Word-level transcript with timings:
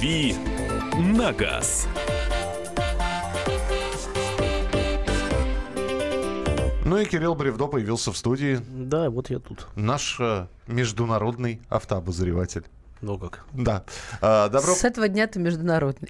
«Дави 0.00 0.34
на 0.96 1.30
газ». 1.30 1.86
Ну 6.86 6.96
и 6.96 7.04
Кирилл 7.04 7.34
Бревдо 7.34 7.66
появился 7.66 8.10
в 8.10 8.16
студии. 8.16 8.60
Да, 8.66 9.10
вот 9.10 9.28
я 9.28 9.40
тут. 9.40 9.66
Наш 9.76 10.18
э, 10.18 10.46
международный 10.66 11.60
автообозреватель. 11.68 12.64
Ну 13.02 13.18
как? 13.18 13.44
Да. 13.52 13.84
А, 14.22 14.48
добро... 14.48 14.74
С 14.74 14.84
этого 14.84 15.06
дня 15.06 15.26
ты 15.26 15.38
международный. 15.38 16.08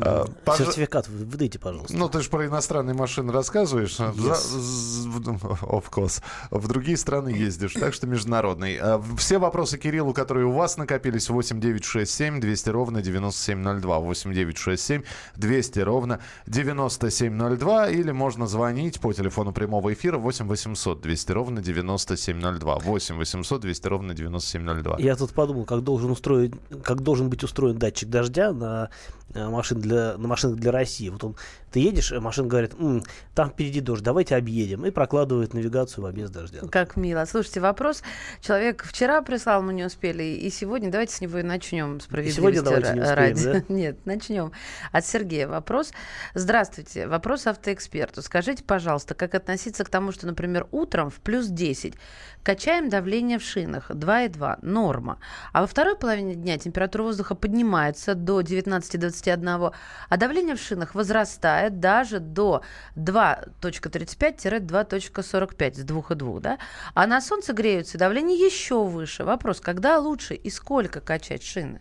А, 0.00 0.26
пож- 0.44 0.58
Сертификат 0.58 1.08
вы- 1.08 1.24
выдайте, 1.24 1.58
пожалуйста. 1.58 1.96
Ну, 1.96 2.08
ты 2.08 2.20
же 2.22 2.28
про 2.30 2.46
иностранные 2.46 2.94
машины 2.94 3.32
рассказываешь. 3.32 3.96
З- 3.96 4.02
в- 4.10 5.16
Of 5.66 5.84
course. 5.90 6.22
В 6.50 6.68
другие 6.68 6.96
страны 6.96 7.28
ездишь, 7.30 7.72
так 7.74 7.94
что 7.94 8.06
международный. 8.06 8.76
А, 8.80 9.02
Все 9.16 9.38
вопросы 9.38 9.78
Кириллу, 9.78 10.12
которые 10.12 10.46
у 10.46 10.52
вас 10.52 10.76
накопились, 10.76 11.28
8967 11.30 12.40
200 12.40 12.68
ровно 12.70 13.02
9702. 13.02 13.98
8967 14.00 15.02
200 15.36 15.78
ровно 15.80 16.20
9702. 16.46 17.88
Или 17.90 18.10
можно 18.12 18.46
звонить 18.46 19.00
по 19.00 19.12
телефону 19.12 19.52
прямого 19.52 19.92
эфира 19.92 20.18
8 20.18 20.46
800 20.46 21.00
200 21.00 21.32
ровно 21.32 21.62
9702. 21.62 22.78
8 22.78 23.16
800 23.16 23.60
200 23.60 23.86
ровно 23.88 24.14
9702. 24.14 24.96
Я 24.98 25.16
тут 25.16 25.32
подумал, 25.32 25.64
как 25.64 25.82
должен 25.82 26.10
устроить, 26.10 26.52
как 26.82 27.00
должен 27.02 27.28
быть 27.30 27.42
устроен 27.44 27.78
датчик 27.78 28.08
дождя 28.08 28.52
на 28.52 28.90
э, 29.34 29.48
машин 29.48 29.80
для, 29.86 30.16
на 30.18 30.28
машинах 30.28 30.58
для 30.58 30.72
России. 30.72 31.08
Вот 31.08 31.22
он, 31.24 31.36
ты 31.70 31.80
едешь, 31.80 32.12
а 32.12 32.20
машина 32.20 32.48
говорит, 32.48 32.72
«М, 32.78 33.02
там 33.34 33.50
впереди 33.50 33.80
дождь, 33.80 34.02
давайте 34.02 34.36
объедем. 34.36 34.84
И 34.86 34.90
прокладывает 34.90 35.54
навигацию 35.54 36.04
в 36.04 36.06
объезд 36.06 36.32
дождя. 36.32 36.60
Как 36.70 36.96
мило. 36.96 37.24
Слушайте, 37.24 37.60
вопрос. 37.60 38.02
Человек 38.40 38.84
вчера 38.84 39.22
прислал, 39.22 39.62
мы 39.62 39.72
не 39.72 39.84
успели, 39.84 40.22
и 40.22 40.50
сегодня 40.50 40.90
давайте 40.90 41.14
с 41.14 41.20
него 41.20 41.38
и 41.38 41.42
начнем 41.42 42.00
справедливости 42.00 42.36
сегодня 42.40 42.62
давайте 42.62 42.92
не 42.94 43.00
успеем, 43.00 43.16
ради. 43.16 43.44
да? 43.44 43.62
Нет, 43.68 44.06
начнем. 44.06 44.52
От 44.92 45.06
Сергея 45.06 45.48
вопрос. 45.48 45.92
Здравствуйте. 46.34 47.06
Вопрос 47.06 47.46
автоэксперту. 47.46 48.22
Скажите, 48.22 48.64
пожалуйста, 48.64 49.14
как 49.14 49.34
относиться 49.34 49.84
к 49.84 49.88
тому, 49.88 50.12
что, 50.12 50.26
например, 50.26 50.66
утром 50.70 51.10
в 51.10 51.20
плюс 51.20 51.46
10 51.46 51.94
качаем 52.42 52.88
давление 52.88 53.38
в 53.38 53.42
шинах 53.42 53.90
2,2, 53.90 54.58
норма. 54.62 55.18
А 55.52 55.62
во 55.62 55.66
второй 55.66 55.96
половине 55.96 56.36
дня 56.36 56.58
температура 56.58 57.02
воздуха 57.02 57.34
поднимается 57.34 58.14
до 58.14 58.40
19-21, 58.40 59.72
а 60.08 60.16
давление 60.16 60.56
в 60.56 60.60
шинах 60.60 60.94
возрастает 60.94 61.80
даже 61.80 62.20
до 62.20 62.62
2.35-2.45 62.96 65.74
с 65.74 65.84
2,2, 65.84 66.40
да? 66.40 66.58
А 66.94 67.06
на 67.06 67.20
солнце 67.20 67.52
греются, 67.52 67.98
давление 67.98 68.38
еще 68.38 68.84
выше. 68.84 69.24
Вопрос, 69.24 69.60
когда 69.60 69.98
лучше 69.98 70.34
и 70.34 70.50
сколько 70.50 71.00
качать 71.00 71.42
шины? 71.42 71.80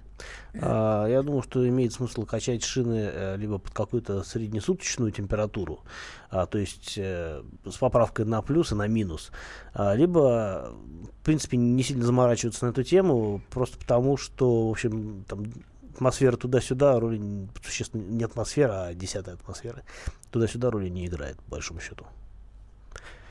А, 0.62 1.08
я 1.08 1.22
думаю, 1.22 1.42
что 1.42 1.68
имеет 1.68 1.94
смысл 1.94 2.26
качать 2.26 2.64
шины 2.64 3.10
э, 3.12 3.38
либо 3.38 3.58
под 3.58 3.73
какую-то 3.73 4.23
среднесуточную 4.23 5.12
температуру, 5.12 5.84
а, 6.30 6.46
то 6.46 6.58
есть 6.58 6.94
э, 6.98 7.44
с 7.66 7.78
поправкой 7.78 8.26
на 8.26 8.42
плюс 8.42 8.72
и 8.72 8.76
на 8.76 8.88
минус, 8.88 9.32
а, 9.73 9.94
либо, 9.94 10.73
в 11.20 11.26
принципе, 11.26 11.58
не 11.58 11.84
сильно 11.84 12.06
заморачиваться 12.06 12.66
на 12.66 12.70
эту 12.70 12.84
тему, 12.84 13.42
просто 13.50 13.78
потому, 13.78 14.16
что, 14.16 14.70
в 14.70 14.72
общем, 14.72 15.26
там 15.28 15.46
атмосфера 15.96 16.36
туда-сюда 16.38 17.00
роли 17.00 17.18
н- 17.18 17.50
существенно 17.64 18.02
не 18.04 18.24
атмосфера, 18.24 18.84
а 18.86 18.94
десятая 18.94 19.36
атмосфера 19.36 19.84
туда-сюда 20.32 20.70
роли 20.70 20.90
не 20.90 21.08
играет, 21.08 21.38
по 21.44 21.52
большому 21.52 21.80
счету. 21.80 22.06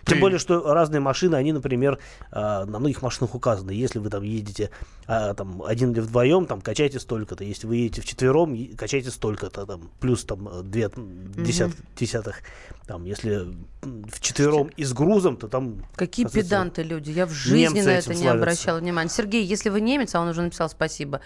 Тем 0.06 0.20
более, 0.20 0.38
что 0.38 0.72
разные 0.72 1.00
машины, 1.00 1.36
они, 1.36 1.52
например, 1.52 1.98
а, 2.30 2.64
на 2.64 2.78
многих 2.78 3.02
машинах 3.02 3.34
указаны. 3.34 3.70
Если 3.70 3.98
вы 3.98 4.10
там 4.10 4.22
едете 4.22 4.70
а, 5.06 5.34
там, 5.34 5.62
один 5.62 5.92
или 5.92 6.00
вдвоем, 6.00 6.46
там, 6.46 6.60
качайте 6.60 7.00
столько-то. 7.00 7.44
Если 7.44 7.66
вы 7.66 7.76
едете 7.76 8.00
вчетвером, 8.00 8.56
качайте 8.76 9.10
столько-то. 9.10 9.66
Там, 9.66 9.90
плюс 10.00 10.24
там 10.24 10.48
э, 10.48 10.62
две 10.62 10.90
десят- 11.36 11.76
десятых. 11.96 12.42
Там, 12.86 13.04
если 13.04 13.46
вчетвером 14.10 14.68
и 14.76 14.84
с 14.84 14.92
грузом, 14.92 15.36
то 15.36 15.48
там... 15.48 15.84
Какие 15.96 16.26
педанты 16.26 16.82
люди. 16.82 17.10
Я 17.10 17.26
в 17.26 17.30
жизни 17.30 17.80
на 17.80 17.90
это 17.90 18.10
не 18.10 18.16
славятся. 18.16 18.32
обращала 18.32 18.78
внимания. 18.78 19.08
Сергей, 19.08 19.44
если 19.44 19.70
вы 19.70 19.80
немец, 19.80 20.14
а 20.14 20.20
он 20.20 20.28
уже 20.28 20.42
написал 20.42 20.68
спасибо, 20.68 21.20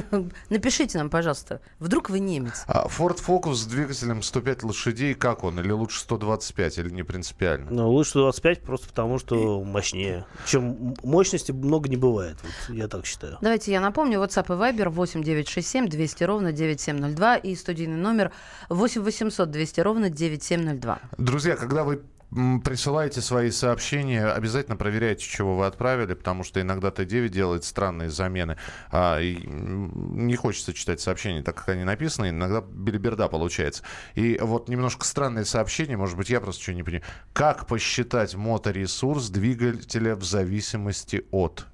напишите 0.50 0.98
нам, 0.98 1.10
пожалуйста. 1.10 1.60
Вдруг 1.78 2.08
вы 2.08 2.20
немец? 2.20 2.64
А 2.66 2.86
Ford 2.86 3.18
Focus 3.24 3.54
с 3.54 3.66
двигателем 3.66 4.22
105 4.22 4.62
лошадей, 4.62 5.14
как 5.14 5.44
он? 5.44 5.60
Или 5.60 5.70
лучше 5.70 6.00
125, 6.00 6.78
или 6.78 6.90
не 6.90 7.02
принципиально? 7.02 7.70
Ну, 7.70 7.90
лучше 7.90 8.18
25 8.22 8.62
просто 8.62 8.88
потому, 8.88 9.18
что 9.18 9.62
мощнее. 9.64 10.24
Чем 10.46 10.94
мощности 11.02 11.52
много 11.52 11.88
не 11.88 11.96
бывает. 11.96 12.36
Вот, 12.42 12.76
я 12.76 12.88
так 12.88 13.04
считаю. 13.06 13.38
Давайте 13.40 13.72
я 13.72 13.80
напомню. 13.80 14.20
WhatsApp 14.20 14.46
и 14.46 14.78
Viber 14.78 14.88
8967 14.90 15.88
200 15.88 16.24
ровно 16.24 16.52
9702 16.52 17.36
и 17.36 17.54
студийный 17.56 17.96
номер 17.96 18.32
8 18.68 19.02
800 19.02 19.50
200 19.50 19.80
ровно 19.80 20.10
9702. 20.10 21.00
Друзья, 21.18 21.56
когда 21.56 21.84
вы 21.84 22.02
м, 22.34 22.60
присылаете 22.60 23.20
свои 23.20 23.50
сообщения, 23.50 24.26
обязательно 24.26 24.76
проверяйте, 24.76 25.24
чего 25.24 25.56
вы 25.56 25.66
отправили, 25.66 26.14
потому 26.14 26.44
что 26.44 26.60
иногда 26.60 26.88
Т9 26.88 27.28
делает 27.28 27.64
странные 27.64 28.10
замены. 28.10 28.56
А, 28.90 29.18
и, 29.20 29.38
не 29.46 30.36
хочется 30.36 30.72
читать 30.72 31.00
сообщения 31.00 31.42
так, 31.42 31.56
как 31.56 31.70
они 31.70 31.84
написаны, 31.84 32.30
иногда 32.30 32.60
белиберда 32.60 33.28
получается. 33.28 33.82
И 34.14 34.38
вот 34.40 34.68
немножко 34.68 35.04
странное 35.04 35.44
сообщение, 35.44 35.96
может 35.96 36.16
быть, 36.16 36.30
я 36.30 36.40
просто 36.40 36.62
что 36.62 36.74
не 36.74 36.82
понимаю. 36.82 37.04
Как 37.32 37.66
посчитать 37.66 38.34
моторесурс 38.34 39.28
двигателя 39.28 40.16
в 40.16 40.24
зависимости 40.24 41.26
от? 41.30 41.66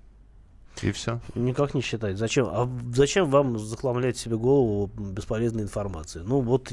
И 0.82 0.92
все. 0.92 1.20
Никак 1.34 1.74
не 1.74 1.80
считать. 1.80 2.16
Зачем? 2.18 2.46
А 2.48 2.68
зачем 2.94 3.30
вам 3.30 3.58
захламлять 3.58 4.16
себе 4.16 4.36
голову 4.36 4.90
бесполезной 4.96 5.62
информацией? 5.64 6.24
Ну 6.26 6.40
вот 6.40 6.72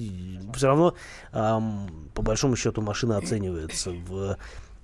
все 0.55 0.67
равно 0.67 0.93
ам, 1.31 1.89
по 2.13 2.21
большому 2.21 2.55
счету 2.55 2.81
машина 2.81 3.17
оценивается 3.17 3.91
в, 3.91 4.38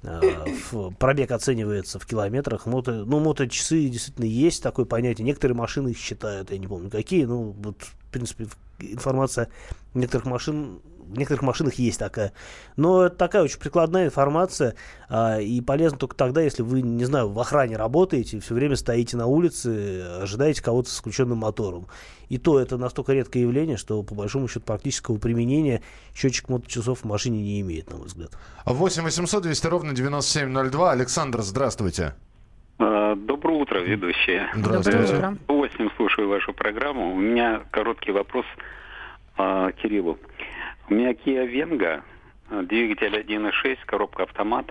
а, 0.04 0.46
в- 0.72 0.92
пробег 0.96 1.32
оценивается 1.32 2.00
в 2.00 2.06
километрах. 2.06 2.66
Мото, 2.66 3.06
ну 3.06 3.20
моточасы 3.20 3.88
действительно 3.90 4.26
есть 4.26 4.64
такое 4.64 4.86
понятие. 4.86 5.26
Некоторые 5.26 5.56
машины 5.56 5.90
их 5.90 5.98
считают, 5.98 6.52
я 6.52 6.58
не 6.58 6.68
помню 6.68 6.90
какие. 6.90 7.26
Ну 7.26 7.56
вот 7.64 7.82
в 7.82 7.96
принципе 8.12 8.48
информация 8.80 9.50
некоторых 9.94 10.26
машин 10.26 10.80
в 11.12 11.18
некоторых 11.18 11.44
машинах 11.44 11.76
есть 11.76 12.00
такая. 12.00 12.34
Но 12.78 13.04
это 13.04 13.16
такая 13.16 13.44
очень 13.44 13.60
прикладная 13.60 14.06
информация. 14.06 14.76
а, 15.10 15.40
и 15.40 15.62
полезно 15.62 15.98
только 15.98 16.16
тогда, 16.16 16.42
если 16.42 16.64
вы, 16.64 16.82
не 16.82 17.06
знаю, 17.06 17.30
в 17.30 17.40
охране 17.40 17.76
работаете, 17.76 18.40
все 18.40 18.54
время 18.54 18.76
стоите 18.76 19.18
на 19.18 19.28
улице, 19.28 20.02
ожидаете 20.22 20.64
кого-то 20.64 20.90
с 20.90 21.00
включенным 21.00 21.40
мотором. 21.40 21.88
И 22.30 22.38
то 22.38 22.60
это 22.60 22.78
настолько 22.78 23.12
редкое 23.14 23.42
явление, 23.42 23.76
что 23.76 24.02
по 24.04 24.16
большому 24.16 24.48
счету 24.48 24.62
практического 24.62 25.18
применения 25.18 25.82
счетчик 26.16 26.48
моточасов 26.48 27.00
в 27.00 27.06
машине 27.06 27.42
не 27.42 27.60
имеет, 27.62 27.90
на 27.90 27.98
мой 27.98 28.08
взгляд. 28.08 28.32
8 28.66 29.04
800 29.04 29.44
200 29.44 29.68
ровно 29.68 29.94
9702. 29.94 30.92
Александр, 30.92 31.42
здравствуйте. 31.42 32.16
А, 32.80 33.16
Доброе 33.16 33.58
утро, 33.58 33.80
ведущие. 33.80 34.50
Здравствуйте. 34.56 35.00
Доброе 35.00 35.18
утро. 35.18 35.36
С 35.36 35.44
удовольствием 35.44 35.92
слушаю 35.98 36.30
вашу 36.30 36.54
программу. 36.54 37.14
У 37.14 37.20
меня 37.20 37.62
короткий 37.72 38.12
вопрос 38.12 38.46
а, 39.38 39.72
Кириллу. 39.74 40.18
У 40.92 40.94
меня 40.94 41.14
Kia 41.14 41.48
Venga, 41.48 42.04
двигатель 42.64 43.16
1.6, 43.16 43.78
коробка 43.86 44.24
автомат, 44.24 44.66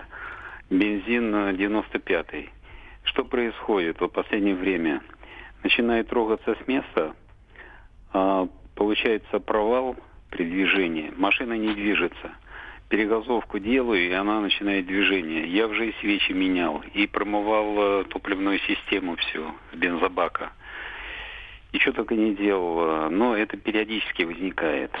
бензин 0.69 1.33
а, 1.33 1.51
95 1.51 2.27
Что 3.05 3.25
происходит 3.25 3.99
в 3.99 4.07
последнее 4.07 4.53
время? 4.53 5.01
Начинает 5.63 6.09
трогаться 6.09 6.53
с 6.53 6.67
места, 6.67 7.15
а, 8.13 8.47
получается 8.75 9.39
провал 9.39 9.95
при 10.29 10.43
движении, 10.43 11.11
машина 11.17 11.53
не 11.53 11.73
движется. 11.73 12.33
Перегазовку 12.89 13.57
делаю, 13.57 14.07
и 14.07 14.11
она 14.11 14.41
начинает 14.41 14.85
движение. 14.85 15.47
Я 15.47 15.65
уже 15.65 15.89
и 15.89 15.95
свечи 16.01 16.33
менял, 16.33 16.83
и 16.93 17.07
промывал 17.07 18.01
э, 18.01 18.03
топливную 18.03 18.59
систему 18.59 19.15
всю 19.15 19.55
с 19.73 19.75
бензобака. 19.75 20.51
Ничего 21.73 21.93
только 21.93 22.13
не 22.13 22.35
делал, 22.35 23.07
э, 23.07 23.09
но 23.09 23.35
это 23.35 23.57
периодически 23.57 24.21
возникает. 24.21 24.91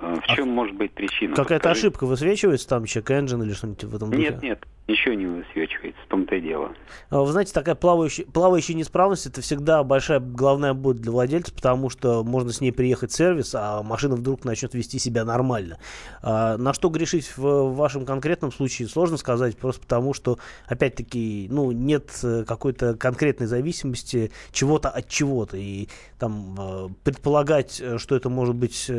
Э, 0.00 0.16
В 0.22 0.34
чем 0.34 0.48
может 0.48 0.76
быть 0.76 0.92
причина? 0.92 1.34
Какая-то 1.36 1.70
ошибка 1.70 2.06
высвечивается, 2.06 2.68
там 2.68 2.84
engine 3.10 3.42
или 3.44 3.52
что-нибудь 3.52 3.84
в 3.84 3.96
этом 3.96 4.10
духе? 4.10 4.22
Нет, 4.22 4.42
нет, 4.42 4.66
ничего 4.88 5.14
не 5.14 5.26
высвечивается, 5.26 6.00
в 6.04 6.08
том-то 6.08 6.36
и 6.36 6.40
дело. 6.40 6.72
А, 7.10 7.20
Вы 7.20 7.32
знаете, 7.32 7.52
такая 7.52 7.74
плавающая, 7.74 8.24
плавающая 8.24 8.74
неисправность 8.74 9.26
это 9.26 9.40
всегда 9.40 9.82
большая 9.82 10.20
головная 10.20 10.74
боль 10.74 10.96
для 10.96 11.10
владельца, 11.10 11.52
потому 11.52 11.90
что 11.90 12.22
можно 12.22 12.52
с 12.52 12.60
ней 12.60 12.70
приехать 12.72 13.10
в 13.10 13.16
сервис, 13.16 13.54
а 13.54 13.82
машина 13.82 14.14
вдруг 14.14 14.44
начнет 14.44 14.74
вести 14.74 14.98
себя 14.98 15.24
нормально. 15.24 15.78
А, 16.22 16.56
на 16.56 16.72
что 16.72 16.88
грешить 16.88 17.36
в, 17.36 17.74
вашем 17.74 18.06
конкретном 18.06 18.52
случае, 18.52 18.88
сложно 18.88 19.16
сказать, 19.16 19.56
просто 19.56 19.80
потому 19.82 20.14
что, 20.14 20.38
опять-таки, 20.66 21.48
ну, 21.50 21.72
нет 21.72 22.10
э, 22.22 22.44
какой-то 22.46 22.94
конкретной 22.94 23.46
зависимости 23.46 24.30
чего-то 24.52 24.88
от 24.88 25.08
чего-то. 25.08 25.56
И 25.56 25.88
там 26.18 26.54
э, 26.58 26.88
предполагать, 27.02 27.80
э, 27.80 27.98
что 27.98 28.14
это 28.14 28.28
может 28.28 28.54
быть 28.54 28.90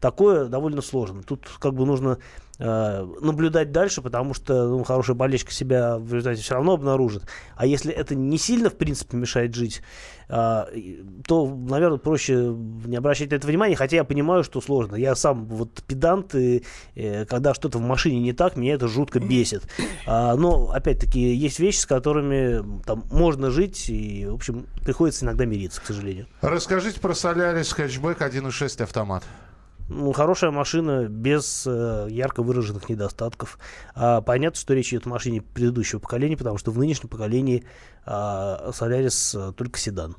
такое, 0.00 0.46
довольно 0.46 0.82
сложно. 0.82 1.22
Тут 1.22 1.48
как 1.58 1.74
бы 1.74 1.84
нужно 1.84 2.18
э, 2.62 3.06
наблюдать 3.20 3.72
дальше, 3.72 4.02
потому 4.02 4.34
что 4.34 4.68
ну, 4.68 4.84
хорошая 4.84 5.16
болельщика 5.16 5.52
себя 5.52 5.98
в 5.98 6.14
результате 6.14 6.42
все 6.42 6.54
равно 6.54 6.74
обнаружит. 6.74 7.24
А 7.56 7.66
если 7.66 7.92
это 7.92 8.14
не 8.14 8.38
сильно, 8.38 8.70
в 8.70 8.76
принципе, 8.76 9.16
мешает 9.16 9.54
жить, 9.54 9.82
э, 10.28 10.64
то, 11.26 11.46
наверное, 11.46 11.98
проще 11.98 12.34
не 12.34 12.96
обращать 12.96 13.30
на 13.30 13.34
это 13.34 13.46
внимания, 13.46 13.74
хотя 13.74 13.96
я 13.96 14.04
понимаю, 14.04 14.44
что 14.44 14.60
сложно. 14.60 14.94
Я 14.94 15.16
сам 15.16 15.46
вот 15.46 15.82
педант, 15.82 16.34
и 16.36 16.64
э, 16.94 17.24
когда 17.26 17.52
что-то 17.54 17.78
в 17.78 17.82
машине 17.82 18.20
не 18.20 18.32
так, 18.32 18.56
меня 18.56 18.74
это 18.74 18.86
жутко 18.86 19.18
бесит. 19.18 19.64
А, 20.06 20.36
но, 20.36 20.70
опять-таки, 20.70 21.20
есть 21.20 21.58
вещи, 21.58 21.78
с 21.78 21.86
которыми 21.86 22.82
там 22.84 23.04
можно 23.10 23.50
жить, 23.50 23.90
и, 23.90 24.26
в 24.26 24.34
общем, 24.34 24.66
приходится 24.82 25.24
иногда 25.24 25.44
мириться, 25.46 25.80
к 25.80 25.86
сожалению. 25.86 26.26
Расскажите 26.40 27.00
про 27.00 27.14
Солярис 27.14 27.72
хэтчбэк 27.72 28.20
1.6 28.20 28.82
автомат. 28.82 29.24
Ну, 29.94 30.12
хорошая 30.12 30.50
машина 30.50 31.06
без 31.06 31.64
э, 31.66 32.06
ярко 32.08 32.42
выраженных 32.42 32.88
недостатков. 32.88 33.58
А, 33.94 34.22
понятно, 34.22 34.58
что 34.58 34.72
речь 34.72 34.88
идет 34.88 35.06
о 35.06 35.10
машине 35.10 35.42
предыдущего 35.42 35.98
поколения, 35.98 36.36
потому 36.36 36.56
что 36.56 36.70
в 36.70 36.78
нынешнем 36.78 37.10
поколении 37.10 37.64
Солярис 38.04 39.34
а, 39.34 39.52
только 39.52 39.78
седан. 39.78 40.16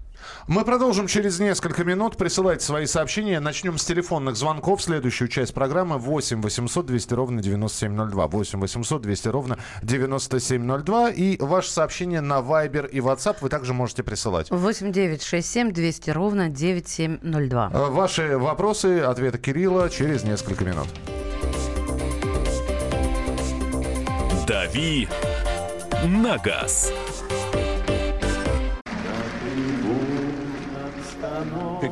Мы 0.48 0.64
продолжим 0.66 1.08
через 1.08 1.40
несколько 1.40 1.84
минут. 1.84 2.18
Присылайте 2.18 2.66
свои 2.66 2.86
сообщения. 2.86 3.40
Начнем 3.40 3.78
с 3.78 3.86
телефонных 3.86 4.36
звонков. 4.36 4.82
Следующую 4.82 5.28
часть 5.28 5.54
программы 5.54 5.98
8 5.98 6.42
800 6.42 6.86
200 6.86 7.14
ровно 7.14 7.42
9702. 7.42 8.28
8 8.28 8.60
800 8.60 9.02
200 9.02 9.28
ровно 9.30 9.58
9702. 9.82 11.10
И 11.12 11.38
ваше 11.42 11.70
сообщение 11.72 12.22
на 12.22 12.40
Viber 12.40 12.90
и 12.90 13.00
WhatsApp 13.00 13.38
вы 13.42 13.50
также 13.50 13.74
можете 13.74 14.04
присылать. 14.04 14.50
8 14.50 14.92
9 14.92 15.24
6 15.24 15.50
7 15.50 15.72
200 15.72 16.10
ровно 16.12 16.50
9702. 16.50 17.72
Э, 17.74 17.90
Ваши 17.90 18.38
вопросы, 18.38 19.00
ответы 19.02 19.38
Кирилла 19.38 19.90
через 19.90 20.24
несколько 20.24 20.66
минут. 20.66 20.88
«Дави 24.48 25.08
на 26.04 26.38
газ». 26.38 26.92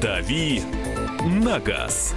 «Дави 0.00 0.62
на 1.24 1.58
газ». 1.60 2.14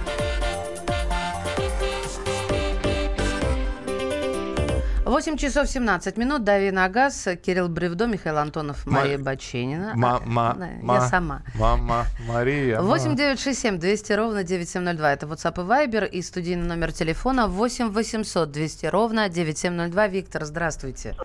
Восемь 5.04 5.36
часов 5.36 5.68
17 5.68 6.16
минут. 6.18 6.44
Дави 6.44 6.70
на 6.70 6.88
газ. 6.88 7.26
Кирилл 7.44 7.68
Бревдо, 7.68 8.06
Михаил 8.06 8.38
Антонов, 8.38 8.86
Мария 8.86 9.18
Баченина. 9.18 9.92
Мама, 9.96 10.54
Да, 10.56 10.68
ма, 10.82 10.94
Я 10.94 11.00
сама. 11.00 11.42
Мама, 11.58 12.04
Мария. 12.28 12.80
ма. 12.80 12.82
8 12.86 13.16
9 13.16 13.40
6 13.40 13.58
7 13.58 13.78
200 13.78 14.12
ровно 14.12 14.44
9702. 14.44 15.12
Это 15.12 15.26
WhatsApp 15.26 15.54
и 15.60 15.66
Viber. 15.66 16.08
И 16.08 16.22
студийный 16.22 16.66
номер 16.66 16.92
телефона 16.92 17.48
8 17.48 17.90
800 17.90 18.50
200 18.52 18.86
ровно 18.86 19.28
9702. 19.28 20.06
Виктор, 20.06 20.44
здравствуйте. 20.44 21.16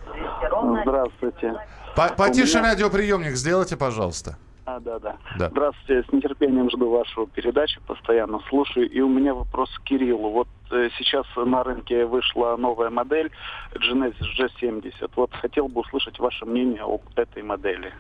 Здравствуйте. 0.84 1.54
По- 1.96 2.10
Потише 2.16 2.58
меня- 2.60 2.72
радиоприемник 2.72 3.36
сделайте, 3.36 3.78
пожалуйста. 3.78 4.38
А, 4.66 4.80
да, 4.80 5.00
да. 5.00 5.18
Да. 5.38 5.50
Здравствуйте. 5.50 6.08
С 6.10 6.12
нетерпением 6.12 6.70
жду 6.72 6.90
вашу 6.90 7.28
передачу, 7.28 7.80
постоянно 7.86 8.40
слушаю. 8.50 8.90
И 8.90 9.00
у 9.00 9.08
меня 9.10 9.34
вопрос 9.34 9.70
к 9.78 9.84
Кириллу. 9.84 10.32
Вот 10.32 10.48
э, 10.72 10.90
сейчас 10.98 11.26
на 11.36 11.64
рынке 11.64 12.06
вышла 12.06 12.56
новая 12.58 12.90
модель 12.90 13.32
Genesis 13.76 14.26
G70. 14.40 15.12
Вот 15.16 15.34
хотел 15.34 15.68
бы 15.68 15.82
услышать 15.82 16.18
ваше 16.18 16.46
мнение 16.46 16.82
об 16.82 17.02
этой 17.16 17.44
модели. 17.44 17.94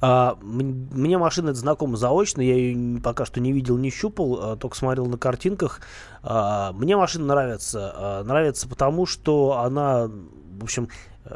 А, 0.00 0.36
мне 0.42 1.16
машина 1.16 1.50
эта 1.50 1.60
знакома 1.60 1.96
заочно, 1.96 2.40
я 2.40 2.56
ее 2.56 3.00
пока 3.00 3.24
что 3.24 3.38
не 3.38 3.52
видел, 3.52 3.78
не 3.78 3.90
щупал, 3.90 4.38
а, 4.40 4.56
только 4.56 4.76
смотрел 4.76 5.06
на 5.06 5.16
картинках. 5.16 5.80
А, 6.24 6.72
мне 6.72 6.96
машина 6.96 7.26
нравится. 7.26 7.92
А, 7.94 8.24
нравится 8.24 8.68
потому, 8.68 9.06
что 9.06 9.58
она, 9.58 10.08
в 10.08 10.64
общем, 10.64 10.88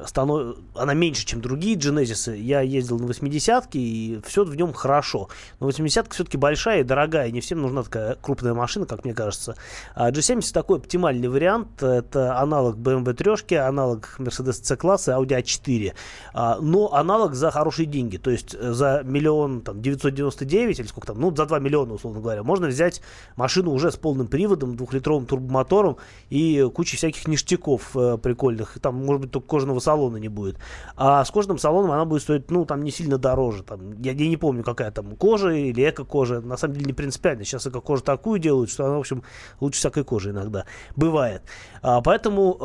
станов... 0.05 0.57
она 0.75 0.95
меньше, 0.95 1.25
чем 1.25 1.41
другие 1.41 1.77
Genesis. 1.77 2.37
Я 2.37 2.61
ездил 2.61 2.99
на 2.99 3.07
80-ке, 3.07 3.79
и 3.79 4.21
все 4.25 4.45
в 4.45 4.55
нем 4.55 4.73
хорошо. 4.73 5.29
Но 5.61 5.69
80-ка 5.69 6.13
все-таки 6.13 6.37
большая 6.37 6.81
и 6.81 6.85
дорогая, 6.85 7.29
и 7.29 7.33
не 7.33 7.41
всем 7.41 7.63
нужна 7.63 7.83
такая 7.83 8.17
крупная 8.17 8.55
машина, 8.55 8.87
как 8.87 9.05
мне 9.05 9.15
кажется. 9.15 9.57
А 9.95 10.11
G70 10.11 10.53
такой 10.53 10.79
оптимальный 10.79 11.29
вариант. 11.29 11.83
Это 11.83 12.39
аналог 12.39 12.77
BMW 12.77 13.15
3, 13.15 13.57
аналог 13.57 14.17
Mercedes 14.19 14.65
C-класса, 14.65 15.13
Audi 15.13 15.41
A4. 15.41 15.93
А, 16.35 16.59
но 16.61 16.93
аналог 16.93 17.35
за 17.35 17.51
хорошие 17.51 17.87
деньги. 17.87 18.17
То 18.17 18.31
есть 18.31 18.55
э, 18.55 18.73
за 18.73 19.03
миллион 19.05 19.63
там, 19.63 19.81
999 19.81 20.81
или 20.81 20.87
сколько 20.87 21.07
там, 21.09 21.21
ну, 21.21 21.35
за 21.35 21.47
2 21.47 21.59
миллиона, 21.61 21.95
условно 21.95 22.21
говоря, 22.21 22.43
можно 22.43 22.67
взять 22.67 23.03
машину 23.37 23.71
уже 23.73 23.93
с 23.93 23.97
полным 23.97 24.27
приводом, 24.27 24.77
двухлитровым 24.77 25.27
турбомотором 25.27 25.97
и 26.31 26.69
кучей 26.75 26.97
всяких 26.97 27.29
ништяков 27.29 27.97
э, 27.97 28.19
прикольных. 28.19 28.79
Там, 28.81 29.05
может 29.05 29.23
быть, 29.23 29.31
только 29.31 29.47
кожаного 29.47 29.76
салона 29.81 30.17
не 30.17 30.29
будет. 30.29 30.59
А 30.97 31.25
с 31.25 31.31
кожаным 31.31 31.59
салоном 31.59 31.93
она 31.93 32.05
будет 32.05 32.23
стоить, 32.23 32.51
ну, 32.51 32.65
там 32.65 32.83
не 32.83 32.91
сильно 32.91 33.19
дороже. 33.19 33.63
Там, 33.63 34.01
я, 34.03 34.13
я 34.13 34.29
не 34.29 34.37
помню, 34.37 34.63
какая 34.63 34.91
там 34.91 35.17
кожа 35.17 35.51
или 35.51 35.89
эко-кожа. 35.89 36.41
На 36.41 36.57
самом 36.57 36.75
деле 36.75 36.87
не 36.87 36.93
принципиально. 36.93 37.45
Сейчас 37.45 37.67
эко-кожу 37.67 38.03
такую 38.03 38.39
делают, 38.39 38.71
что 38.71 38.87
она, 38.87 38.97
в 38.97 39.01
общем, 39.01 39.23
лучше 39.61 39.79
всякой 39.79 40.05
кожи 40.05 40.31
иногда. 40.31 40.65
Бывает. 40.95 41.43
А, 41.83 42.01
поэтому 42.01 42.57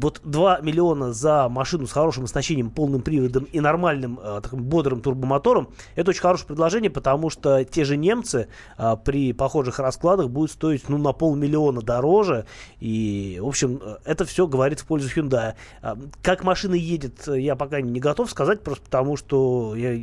вот 0.00 0.20
2 0.24 0.60
миллиона 0.60 1.12
за 1.12 1.48
машину 1.48 1.86
с 1.86 1.92
хорошим 1.92 2.24
оснащением, 2.24 2.70
полным 2.70 3.02
приводом 3.02 3.44
и 3.44 3.60
нормальным, 3.60 4.18
а, 4.22 4.40
таким 4.40 4.62
бодрым 4.62 5.00
турбомотором, 5.00 5.68
это 5.94 6.10
очень 6.10 6.20
хорошее 6.20 6.48
предложение, 6.48 6.90
потому 6.90 7.30
что 7.30 7.64
те 7.64 7.84
же 7.84 7.96
немцы 7.96 8.48
а, 8.76 8.96
при 8.96 9.32
похожих 9.32 9.78
раскладах 9.78 10.28
будут 10.28 10.50
стоить, 10.50 10.88
ну, 10.88 10.98
на 10.98 11.12
полмиллиона 11.12 11.80
дороже. 11.82 12.46
И, 12.80 13.38
в 13.40 13.46
общем, 13.46 13.80
э, 13.82 13.96
это 14.04 14.24
все 14.24 14.46
говорит 14.46 14.80
в 14.80 14.86
пользу 14.86 15.08
Hyundai. 15.08 15.54
А, 15.82 15.96
Как 16.22 16.44
машина 16.44 16.55
едет, 16.64 17.28
э, 17.28 17.40
я 17.40 17.56
пока 17.56 17.80
не 17.80 18.00
готов 18.00 18.30
сказать, 18.30 18.62
просто 18.62 18.84
потому 18.84 19.16
что 19.16 19.74
я 19.76 19.94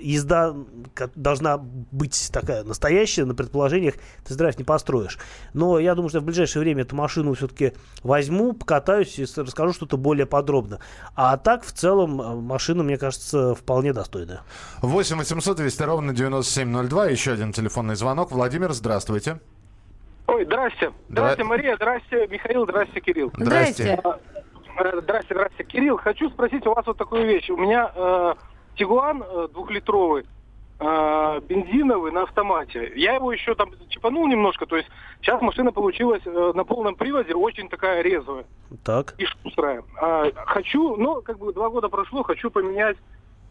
езда 0.00 0.54
должна 1.14 1.58
быть 1.58 2.30
такая 2.32 2.64
настоящая, 2.64 3.24
на 3.24 3.34
предположениях 3.34 3.94
тест-драйв 4.24 4.58
не 4.58 4.64
построишь. 4.64 5.18
Но 5.52 5.78
я 5.78 5.94
думаю, 5.94 6.08
что 6.10 6.20
в 6.20 6.24
ближайшее 6.24 6.62
время 6.62 6.82
эту 6.82 6.96
машину 6.96 7.34
все-таки 7.34 7.72
возьму, 8.02 8.52
покатаюсь 8.52 9.18
и 9.18 9.26
расскажу 9.36 9.72
что-то 9.72 9.96
более 9.96 10.26
подробно. 10.26 10.80
А 11.14 11.36
так, 11.36 11.64
в 11.64 11.72
целом, 11.72 12.20
э, 12.20 12.34
машина, 12.36 12.82
мне 12.82 12.98
кажется, 12.98 13.54
вполне 13.54 13.92
достойная. 13.92 14.42
8 14.80 15.16
800 15.16 15.56
200 15.56 15.82
ровно 15.82 16.14
9702. 16.14 17.06
Еще 17.06 17.32
один 17.32 17.52
телефонный 17.52 17.96
звонок. 17.96 18.32
Владимир, 18.32 18.72
здравствуйте. 18.72 19.40
Ой, 20.26 20.44
здрасте. 20.44 20.92
Здрасте, 21.08 21.44
Мария, 21.44 21.76
здрасте, 21.76 22.26
Михаил, 22.28 22.64
здрасте, 22.64 23.00
Кирилл. 23.00 23.32
Здрасте. 23.36 24.00
Э, 24.02 24.12
Здрасте, 24.76 25.34
здрасте. 25.34 25.64
Кирилл, 25.64 25.98
хочу 25.98 26.30
спросить 26.30 26.66
у 26.66 26.74
вас 26.74 26.86
вот 26.86 26.96
такую 26.96 27.26
вещь. 27.26 27.50
У 27.50 27.56
меня 27.56 27.90
э, 27.94 28.34
Тигуан 28.76 29.22
э, 29.22 29.48
двухлитровый, 29.52 30.24
э, 30.78 31.40
бензиновый 31.48 32.10
на 32.12 32.22
автомате. 32.22 32.92
Я 32.96 33.14
его 33.14 33.32
еще 33.32 33.54
там 33.54 33.70
чипанул 33.88 34.26
немножко, 34.26 34.66
то 34.66 34.76
есть 34.76 34.88
сейчас 35.20 35.40
машина 35.42 35.72
получилась 35.72 36.22
э, 36.24 36.52
на 36.54 36.64
полном 36.64 36.94
приводе, 36.94 37.34
очень 37.34 37.68
такая 37.68 38.02
резвая 38.02 38.44
Так. 38.84 39.14
и 39.18 39.26
шустрая. 39.26 39.82
А, 40.00 40.30
хочу, 40.46 40.96
ну, 40.96 41.22
как 41.22 41.38
бы 41.38 41.52
два 41.52 41.68
года 41.68 41.88
прошло, 41.88 42.22
хочу 42.22 42.50
поменять 42.50 42.96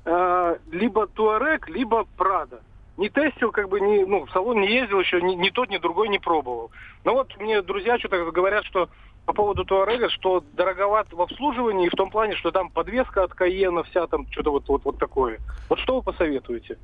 э, 0.06 0.58
либо 0.72 1.08
Туарек, 1.08 1.70
либо 1.70 2.06
Прада. 2.18 2.62
Не 2.98 3.10
тестил, 3.10 3.52
как 3.52 3.70
бы, 3.70 3.80
не, 3.80 4.06
ну, 4.06 4.26
в 4.26 4.32
салон 4.32 4.60
не 4.60 4.72
ездил 4.72 5.00
еще, 5.00 5.22
ни, 5.22 5.34
ни 5.36 5.50
тот, 5.50 5.70
ни 5.70 5.78
другой 5.78 6.10
не 6.10 6.20
пробовал. 6.20 6.72
Но 7.04 7.14
вот 7.14 7.36
мне 7.40 7.62
друзья 7.62 7.98
что-то 7.98 8.30
говорят, 8.32 8.66
что 8.66 8.90
по 9.26 9.34
поводу 9.34 9.66
Туарега, 9.66 10.10
что 10.10 10.44
дороговат 10.54 11.12
в 11.12 11.22
обслуживании, 11.22 11.88
и 11.88 11.90
в 11.90 11.96
том 11.96 12.10
плане, 12.10 12.36
что 12.36 12.52
там 12.52 12.70
подвеска 12.70 13.24
от 13.24 13.34
Каена 13.34 13.84
вся, 13.84 14.08
там 14.08 14.28
что-то 14.32 14.52
вот, 14.52 14.68
вот, 14.68 14.84
вот 14.84 14.98
такое. 14.98 15.40
Вот 15.70 15.80
что 15.80 15.98
вы 15.98 16.02
посоветуете? 16.02 16.78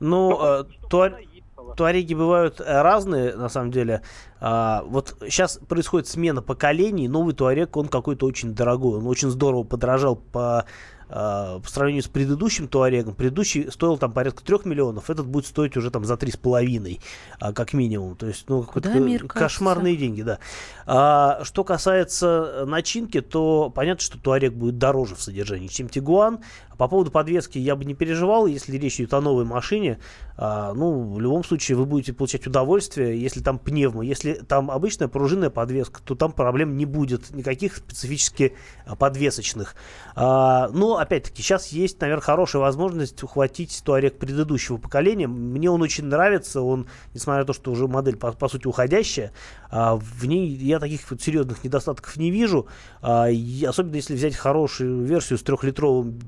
Ну, 0.00 0.32
э, 0.32 0.64
чтобы 0.64 0.88
туар- 0.88 1.12
она 1.12 1.18
ехала. 1.18 1.74
Туареги 1.76 2.14
бывают 2.14 2.60
э, 2.60 2.82
разные, 2.82 3.36
на 3.36 3.48
самом 3.48 3.70
деле. 3.70 4.02
А, 4.40 4.82
вот 4.86 5.16
сейчас 5.22 5.58
происходит 5.58 6.08
смена 6.08 6.42
поколений. 6.42 7.08
Новый 7.08 7.34
Туарек, 7.34 7.76
он 7.76 7.88
какой-то 7.88 8.26
очень 8.26 8.54
дорогой. 8.54 8.98
Он 8.98 9.06
очень 9.06 9.28
здорово 9.30 9.62
подорожал 9.62 10.16
по 10.16 10.64
по 11.12 11.68
сравнению 11.68 12.02
с 12.02 12.08
предыдущим 12.08 12.68
Туарегом, 12.68 13.14
предыдущий 13.14 13.70
стоил 13.70 13.98
там 13.98 14.12
порядка 14.12 14.42
3 14.42 14.60
миллионов, 14.64 15.10
этот 15.10 15.26
будет 15.26 15.46
стоить 15.46 15.76
уже 15.76 15.90
там 15.90 16.04
за 16.04 16.14
3,5, 16.14 17.00
а, 17.38 17.52
как 17.52 17.74
минимум. 17.74 18.16
То 18.16 18.26
есть, 18.26 18.48
ну, 18.48 18.66
мир 18.94 19.26
кошмарные 19.26 19.96
деньги, 19.96 20.22
да. 20.22 20.38
А, 20.86 21.40
что 21.44 21.64
касается 21.64 22.64
начинки, 22.66 23.20
то 23.20 23.70
понятно, 23.74 24.02
что 24.02 24.18
Туарег 24.18 24.54
будет 24.54 24.78
дороже 24.78 25.14
в 25.14 25.22
содержании, 25.22 25.68
чем 25.68 25.88
Тигуан. 25.88 26.40
По 26.82 26.88
поводу 26.88 27.12
подвески 27.12 27.58
я 27.58 27.76
бы 27.76 27.84
не 27.84 27.94
переживал, 27.94 28.46
если 28.46 28.76
речь 28.76 28.98
идет 28.98 29.14
о 29.14 29.20
новой 29.20 29.44
машине. 29.44 30.00
А, 30.36 30.74
ну, 30.74 31.12
в 31.12 31.20
любом 31.20 31.44
случае 31.44 31.76
вы 31.76 31.86
будете 31.86 32.12
получать 32.12 32.44
удовольствие, 32.48 33.22
если 33.22 33.40
там 33.40 33.60
пневма. 33.60 34.04
Если 34.04 34.32
там 34.32 34.68
обычная 34.68 35.06
пружинная 35.06 35.48
подвеска, 35.48 36.02
то 36.02 36.16
там 36.16 36.32
проблем 36.32 36.76
не 36.76 36.84
будет, 36.84 37.30
никаких 37.30 37.76
специфически 37.76 38.56
а, 38.84 38.96
подвесочных. 38.96 39.76
А, 40.16 40.70
но, 40.72 40.96
опять-таки, 40.96 41.40
сейчас 41.40 41.68
есть, 41.68 42.00
наверное, 42.00 42.22
хорошая 42.22 42.60
возможность 42.60 43.22
ухватить 43.22 43.80
Туарек 43.84 44.18
предыдущего 44.18 44.76
поколения. 44.76 45.28
Мне 45.28 45.70
он 45.70 45.82
очень 45.82 46.06
нравится, 46.06 46.62
он, 46.62 46.88
несмотря 47.14 47.42
на 47.42 47.46
то, 47.46 47.52
что 47.52 47.70
уже 47.70 47.86
модель, 47.86 48.16
по, 48.16 48.32
по 48.32 48.48
сути, 48.48 48.66
уходящая, 48.66 49.30
а, 49.70 49.94
в 49.94 50.26
ней 50.26 50.48
я 50.48 50.80
таких 50.80 51.08
вот 51.08 51.22
серьезных 51.22 51.62
недостатков 51.62 52.16
не 52.16 52.32
вижу. 52.32 52.66
А, 53.02 53.28
особенно 53.68 53.94
если 53.94 54.14
взять 54.14 54.34
хорошую 54.34 55.04
версию 55.04 55.38
с 55.38 55.42
трехлитровым 55.44 56.18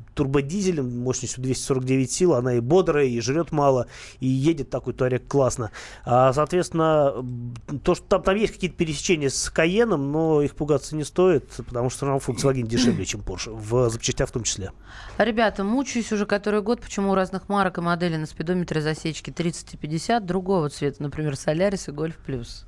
турбодизелем 0.44 0.98
мощностью 1.00 1.42
249 1.42 2.12
сил, 2.12 2.34
она 2.34 2.54
и 2.54 2.60
бодрая, 2.60 3.06
и 3.06 3.20
жрет 3.20 3.52
мало, 3.52 3.86
и 4.20 4.26
едет 4.26 4.70
такой 4.70 4.92
Туарек 4.92 5.26
классно. 5.26 5.70
А, 6.04 6.32
соответственно, 6.32 7.14
то, 7.82 7.94
что 7.94 8.04
там, 8.04 8.22
там 8.22 8.36
есть 8.36 8.52
какие-то 8.52 8.76
пересечения 8.76 9.30
с 9.30 9.50
Каеном, 9.50 10.12
но 10.12 10.42
их 10.42 10.54
пугаться 10.54 10.96
не 10.96 11.04
стоит, 11.04 11.48
потому 11.56 11.90
что 11.90 12.06
равно 12.06 12.20
Volkswagen 12.24 12.66
дешевле, 12.66 13.04
чем 13.04 13.20
Porsche, 13.20 13.54
в 13.54 13.90
запчастях 13.90 14.28
в 14.28 14.32
том 14.32 14.42
числе. 14.42 14.72
Ребята, 15.18 15.64
мучаюсь 15.64 16.12
уже 16.12 16.26
который 16.26 16.62
год, 16.62 16.80
почему 16.80 17.12
у 17.12 17.14
разных 17.14 17.48
марок 17.48 17.78
и 17.78 17.80
моделей 17.80 18.18
на 18.18 18.26
спидометре 18.26 18.80
засечки 18.80 19.30
30 19.30 19.74
и 19.74 19.76
50 19.76 20.26
другого 20.26 20.68
цвета, 20.68 21.02
например, 21.02 21.36
Солярис 21.36 21.88
и 21.88 21.92
Гольф 21.92 22.16
Плюс. 22.18 22.66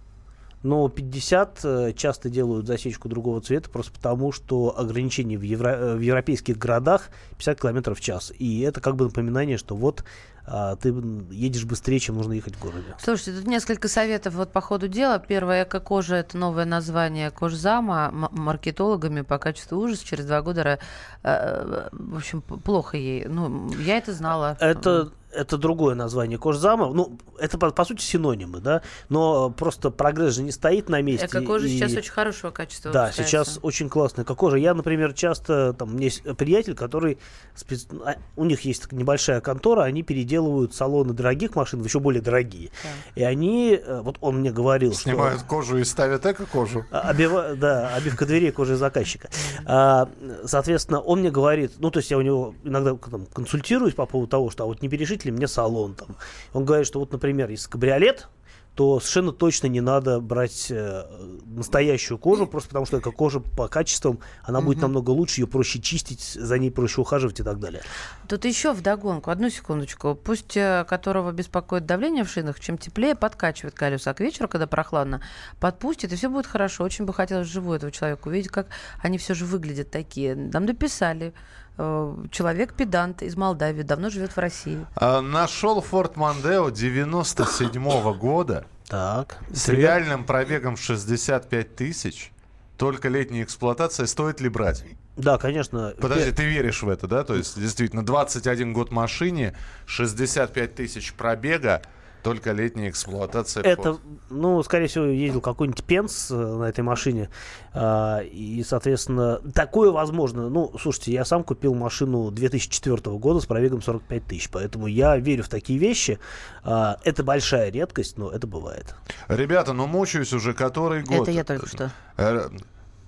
Но 0.67 0.89
50 0.89 1.61
э, 1.63 1.93
часто 1.97 2.29
делают 2.29 2.67
засечку 2.67 3.09
другого 3.09 3.41
цвета 3.41 3.71
просто 3.71 3.93
потому, 3.93 4.33
что 4.33 4.77
ограничение 4.77 5.39
в, 5.39 5.43
евро- 5.43 5.77
э, 5.77 5.97
в 5.97 6.01
европейских 6.01 6.59
городах 6.59 7.11
50 7.39 7.61
км 7.61 7.95
в 7.95 8.01
час. 8.01 8.33
И 8.37 8.63
это 8.63 8.81
как 8.81 8.97
бы 8.97 9.05
напоминание, 9.05 9.59
что 9.59 9.77
вот 9.77 10.03
а, 10.49 10.77
ты 10.77 10.95
едешь 11.31 11.65
быстрее, 11.65 11.99
чем 11.99 12.17
нужно 12.17 12.33
ехать 12.33 12.55
в 12.55 12.61
городе. 12.61 12.95
Слушайте, 12.99 13.33
тут 13.33 13.49
несколько 13.49 13.89
советов 13.89 14.35
вот 14.35 14.53
по 14.53 14.61
ходу 14.61 14.87
дела. 14.87 15.19
Первое, 15.19 15.65
эко-кожа– 15.65 16.15
это 16.17 16.39
новое 16.39 16.65
название 16.65 17.31
кожзама 17.31 18.11
маркетологами 18.31 19.23
по 19.23 19.39
качеству 19.39 19.79
ужас. 19.79 20.01
Через 20.01 20.25
два 20.25 20.43
года, 20.43 20.63
э, 20.63 20.79
э, 21.25 21.89
в 21.91 22.17
общем, 22.17 22.43
плохо 22.43 22.97
ей. 22.97 23.27
Ну, 23.27 23.73
я 23.81 23.99
это 23.99 24.13
знала. 24.13 24.57
Это, 24.61 25.11
это 25.37 25.57
другое 25.59 25.95
название 25.95 26.39
кожзама. 26.39 26.93
Ну, 26.93 27.19
это, 27.39 27.59
по, 27.59 27.71
по 27.71 27.85
сути, 27.85 28.01
синонимы, 28.03 28.61
да? 28.61 28.83
Но 29.09 29.51
просто 29.51 29.91
прогресс 29.91 30.35
же 30.35 30.43
не 30.43 30.51
стоит 30.53 30.89
на 30.89 31.03
месте. 31.03 31.27
Эко-кожа 31.27 31.67
и- 31.67 31.71
сейчас 31.77 31.93
очень 31.93 32.11
хорошего 32.13 32.51
качества 32.51 32.91
Да, 32.91 33.03
выпускается. 33.05 33.31
сейчас 33.31 33.59
очень 33.63 33.89
классная 33.89 34.25
кожа. 34.25 34.57
Я, 34.57 34.75
например, 34.75 35.13
часто, 35.13 35.73
там, 35.75 35.91
у 35.91 35.93
меня 35.93 36.05
есть 36.05 36.23
приятель, 36.37 36.75
который, 36.75 37.19
спец- 37.55 37.87
а, 38.05 38.17
у 38.37 38.45
них 38.45 38.63
есть 38.63 38.91
небольшая 38.93 39.41
контора, 39.41 39.83
они 39.83 40.03
переделывают 40.03 40.75
салоны 40.75 41.13
дорогих 41.13 41.55
машин 41.55 41.83
в 41.83 41.85
еще 41.85 42.01
более 42.01 42.23
дорогие. 42.23 42.71
И 43.15 43.23
они, 43.23 43.75
э, 43.83 44.01
вот 44.03 44.17
он 44.21 44.39
мне 44.41 44.51
говорил, 44.51 44.93
Снимают 44.95 45.41
что... 45.41 45.49
кожу 45.49 45.79
и 45.79 45.85
ставят 45.85 46.25
эко-кожу. 46.27 46.85
А, 46.91 47.13
обива- 47.13 47.55
да, 47.57 47.95
обивка 47.95 48.25
дверей 48.27 48.51
кожи 48.53 48.77
заказчика. 48.77 49.29
А, 49.65 50.09
соответственно, 50.45 51.01
он 51.01 51.21
мне 51.21 51.31
говорит, 51.31 51.73
ну, 51.79 51.91
то 51.91 51.99
есть 51.99 52.11
я 52.11 52.19
у 52.19 52.23
него 52.23 52.55
иногда 52.65 52.95
там, 52.95 53.27
консультируюсь 53.27 53.95
по 53.95 54.07
поводу 54.07 54.31
того, 54.31 54.51
что 54.51 54.65
а 54.65 54.67
вот 54.67 54.83
не 54.83 54.89
перешить 54.89 55.25
ли 55.27 55.33
мне 55.33 55.49
салон 55.49 55.95
там. 55.95 56.17
Он 56.53 56.65
говорит, 56.65 56.87
что 56.87 56.99
вот, 56.99 57.13
например, 57.13 57.51
если 57.51 57.69
кабриолет, 57.69 58.29
то 58.77 59.01
совершенно 59.01 59.33
точно 59.33 59.69
не 59.69 59.81
надо 59.81 60.21
брать 60.21 60.67
э, 60.71 61.05
настоящую 61.47 62.19
кожу, 62.19 62.47
просто 62.47 62.69
потому 62.69 62.85
что 62.85 62.99
эта 62.99 63.11
кожа 63.11 63.41
по 63.41 63.69
качествам, 63.69 64.21
она 64.43 64.61
будет 64.61 64.83
намного 64.83 65.11
лучше, 65.11 65.41
ее 65.41 65.47
проще 65.47 65.81
чистить, 65.81 66.21
за 66.21 66.59
ней 66.59 66.71
проще 66.71 67.01
ухаживать 67.01 67.41
и 67.41 67.43
так 67.43 67.59
далее. 67.59 67.81
Тут 68.29 68.45
еще 68.45 68.75
вдогонку, 68.75 69.31
одну 69.31 69.49
секундочку. 69.49 70.15
Пусть 70.15 70.59
э, 70.59 70.85
которого 70.87 71.33
беспокоит 71.33 71.87
давление 71.87 72.25
в 72.25 72.29
шинах, 72.29 72.61
чем 72.61 72.77
теплее 72.77 73.15
подкачивает 73.15 73.75
колеса. 73.75 74.11
А 74.11 74.15
к 74.15 74.21
вечеру, 74.21 74.47
когда 74.47 74.67
прохладно, 74.67 75.23
подпустит, 75.59 76.13
и 76.13 76.17
все 76.17 76.29
будет 76.29 76.47
хорошо. 76.47 76.85
Очень 76.85 77.07
бы 77.07 77.15
хотелось 77.15 77.49
вживую 77.49 77.79
этого 77.79 77.91
человека 77.91 78.29
увидеть, 78.29 78.51
как 78.51 78.67
они 79.03 79.17
все 79.17 79.33
же 79.33 79.47
выглядят 79.47 79.91
такие. 79.91 80.35
Нам 80.37 80.67
дописали. 80.67 81.33
Э, 81.79 82.17
Человек-педант 82.31 83.23
из 83.23 83.37
Молдавии, 83.37 83.83
давно 83.83 84.11
живет 84.11 84.33
в 84.33 84.39
России. 84.39 84.87
А, 84.97 85.21
Нашел 85.21 85.81
Ford 85.81 86.15
Mondeo 86.15 86.71
97 86.71 88.13
года 88.19 88.67
Так. 88.89 89.39
с 89.53 89.69
реальным 89.69 90.25
пробегом 90.25 90.77
в 90.77 90.81
65 90.81 91.77
тысяч. 91.77 92.33
Только 92.77 93.09
летняя 93.09 93.43
эксплуатация. 93.43 94.07
Стоит 94.07 94.41
ли 94.41 94.49
брать? 94.49 94.85
Да, 95.17 95.39
конечно. 95.39 95.95
Подожди, 95.99 96.31
ты 96.31 96.45
веришь 96.45 96.83
в 96.83 96.89
это, 96.91 97.07
да? 97.07 97.25
То 97.25 97.35
есть, 97.35 97.59
действительно, 97.59 98.05
21 98.05 98.75
год 98.75 98.91
машине, 98.91 99.57
65 99.87 100.75
тысяч 100.75 101.15
пробега, 101.15 101.81
только 102.27 102.51
летняя 102.51 102.91
эксплуатация. 102.91 103.63
Это, 103.63 103.91
Ford. 103.91 104.01
ну, 104.31 104.61
скорее 104.65 104.89
всего, 104.89 105.05
ездил 105.05 105.41
какой-нибудь 105.41 105.85
Пенс 105.85 106.29
э, 106.33 106.35
на 106.35 106.65
этой 106.65 106.83
машине. 106.83 107.31
А, 107.73 108.19
и, 108.19 108.65
соответственно, 108.67 109.41
такое 109.55 109.93
возможно. 109.93 110.49
Ну, 110.49 110.75
слушайте, 110.81 111.13
я 111.13 111.25
сам 111.25 111.45
купил 111.45 111.73
машину 111.77 112.33
2004 112.33 113.17
года 113.19 113.39
с 113.39 113.47
пробегом 113.47 113.81
45 113.81 114.25
тысяч, 114.25 114.51
поэтому 114.51 114.89
я 114.89 115.17
верю 115.17 115.45
в 115.45 115.49
такие 115.49 115.79
вещи. 115.79 116.19
А, 116.65 116.99
это 117.05 117.23
большая 117.23 117.71
редкость, 117.71 118.19
но 118.19 118.33
это 118.33 118.49
бывает. 118.49 118.97
Ребята, 119.29 119.73
ну 119.73 119.87
мучаюсь 119.87 120.33
уже 120.33 120.53
который 120.53 121.05
год. 121.05 121.29
Это 121.29 121.31
я 121.31 121.45
только 121.45 121.69
что. 121.69 121.93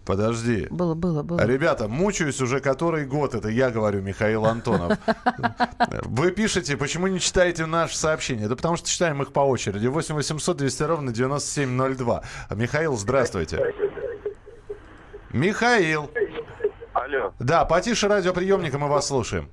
Подожди. 0.09 0.67
Было, 0.71 0.95
было, 0.95 1.23
было. 1.23 1.45
Ребята, 1.45 1.87
мучаюсь 1.87 2.41
уже 2.41 2.61
который 2.61 3.05
год, 3.05 3.35
это 3.35 3.51
я 3.51 3.69
говорю, 3.69 4.01
Михаил 4.01 4.47
Антонов. 4.47 4.99
Вы 6.05 6.31
пишете, 6.31 6.79
почему 6.79 7.09
не 7.09 7.21
читаете 7.21 7.67
наши 7.67 7.95
сообщения? 7.95 8.49
Да 8.49 8.57
потому 8.57 8.77
что 8.79 8.89
читаем 8.89 9.21
их 9.21 9.35
по 9.35 9.41
очереди. 9.41 9.87
8 9.87 10.15
800 10.15 10.57
200 10.57 10.83
ровно 10.85 11.13
9702. 11.13 12.23
А, 12.49 12.55
Михаил, 12.55 12.97
здравствуйте. 12.97 13.75
Михаил. 15.31 16.11
Алло. 16.95 17.35
Да, 17.39 17.67
потише 17.67 18.09
радиоприемника, 18.09 18.79
мы 18.79 18.89
вас 18.89 19.09
слушаем. 19.09 19.51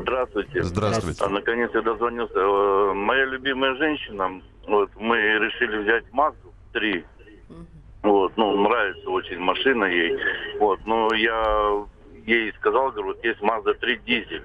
Здравствуйте. 0.00 0.62
Здравствуйте. 0.62 1.24
А, 1.24 1.28
Наконец 1.28 1.72
я 1.74 1.82
дозвонился. 1.82 2.38
Э, 2.38 2.94
Моя 2.94 3.26
любимая 3.26 3.74
женщина, 3.74 4.40
вот, 4.66 4.88
мы 4.96 5.18
решили 5.18 5.82
взять 5.82 6.10
Мазду 6.12 6.54
3. 6.72 7.04
Вот, 8.02 8.32
ну, 8.36 8.56
нравится 8.62 9.10
очень 9.10 9.38
машина 9.38 9.84
ей. 9.84 10.16
Вот, 10.58 10.80
но 10.86 11.08
я 11.14 11.84
ей 12.26 12.52
сказал, 12.54 12.90
говорю, 12.90 13.08
вот 13.08 13.24
есть 13.24 13.40
Mazda 13.40 13.74
3 13.74 14.00
дизель. 14.06 14.44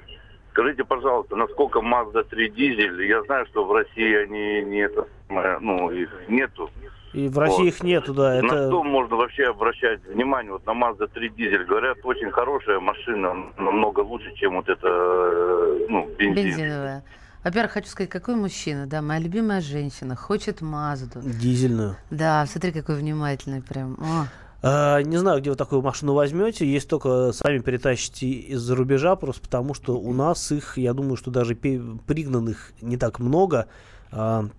Скажите, 0.52 0.84
пожалуйста, 0.84 1.36
насколько 1.36 1.80
Mazda 1.80 2.24
3 2.24 2.50
дизель? 2.50 3.06
Я 3.06 3.24
знаю, 3.24 3.46
что 3.48 3.66
в 3.66 3.72
России 3.72 4.16
они 4.16 4.62
не 4.70 4.80
это, 4.80 5.08
самое, 5.28 5.58
ну, 5.60 5.90
их 5.92 6.10
нету. 6.28 6.70
И 7.14 7.30
в 7.30 7.38
России 7.38 7.64
Вот. 7.64 7.68
их 7.68 7.84
нету, 7.84 8.14
да. 8.14 8.42
На 8.42 8.46
Это... 8.46 8.68
что 8.68 8.84
можно 8.84 9.16
вообще 9.16 9.46
обращать 9.46 10.04
внимание? 10.06 10.52
Вот 10.52 10.66
на 10.66 10.72
Mazda 10.72 11.08
3 11.08 11.30
дизель, 11.30 11.64
говорят, 11.64 11.98
очень 12.04 12.32
хорошая 12.32 12.82
машина, 12.82 13.36
намного 13.58 14.02
лучше, 14.02 14.34
чем 14.36 14.56
вот 14.56 14.68
это, 14.68 14.88
э, 14.88 15.86
ну, 15.88 16.10
бензин. 16.18 16.44
Бензиновая. 16.46 17.04
Во-первых, 17.46 17.74
хочу 17.74 17.90
сказать, 17.90 18.10
какой 18.10 18.36
мужчина, 18.36 18.88
да, 18.88 19.04
моя 19.04 19.20
любимая 19.20 19.62
женщина, 19.62 20.16
хочет 20.16 20.62
Мазду. 20.62 21.22
Дизельную. 21.22 21.96
Да, 22.10 22.44
смотри, 22.48 22.72
какой 22.72 22.96
внимательный 22.96 23.62
прям. 23.62 24.00
О. 24.02 24.26
А, 24.64 25.04
Не 25.04 25.18
знаю, 25.18 25.42
где 25.42 25.52
вы 25.52 25.56
такую 25.56 25.84
машину 25.84 26.16
возьмете, 26.16 26.66
если 26.66 26.88
только 26.88 27.34
сами 27.34 27.60
перетащите 27.60 28.28
из-за 28.28 28.76
рубежа, 28.76 29.16
просто 29.16 29.44
потому 29.44 29.76
что 29.76 29.96
у 29.96 30.12
нас 30.12 30.52
их, 30.52 30.80
я 30.80 30.96
думаю, 30.96 31.18
что 31.18 31.30
даже 31.30 31.54
пригнанных 31.54 32.72
не 32.82 32.98
так 32.98 33.20
много. 33.20 33.68
А, 34.12 34.50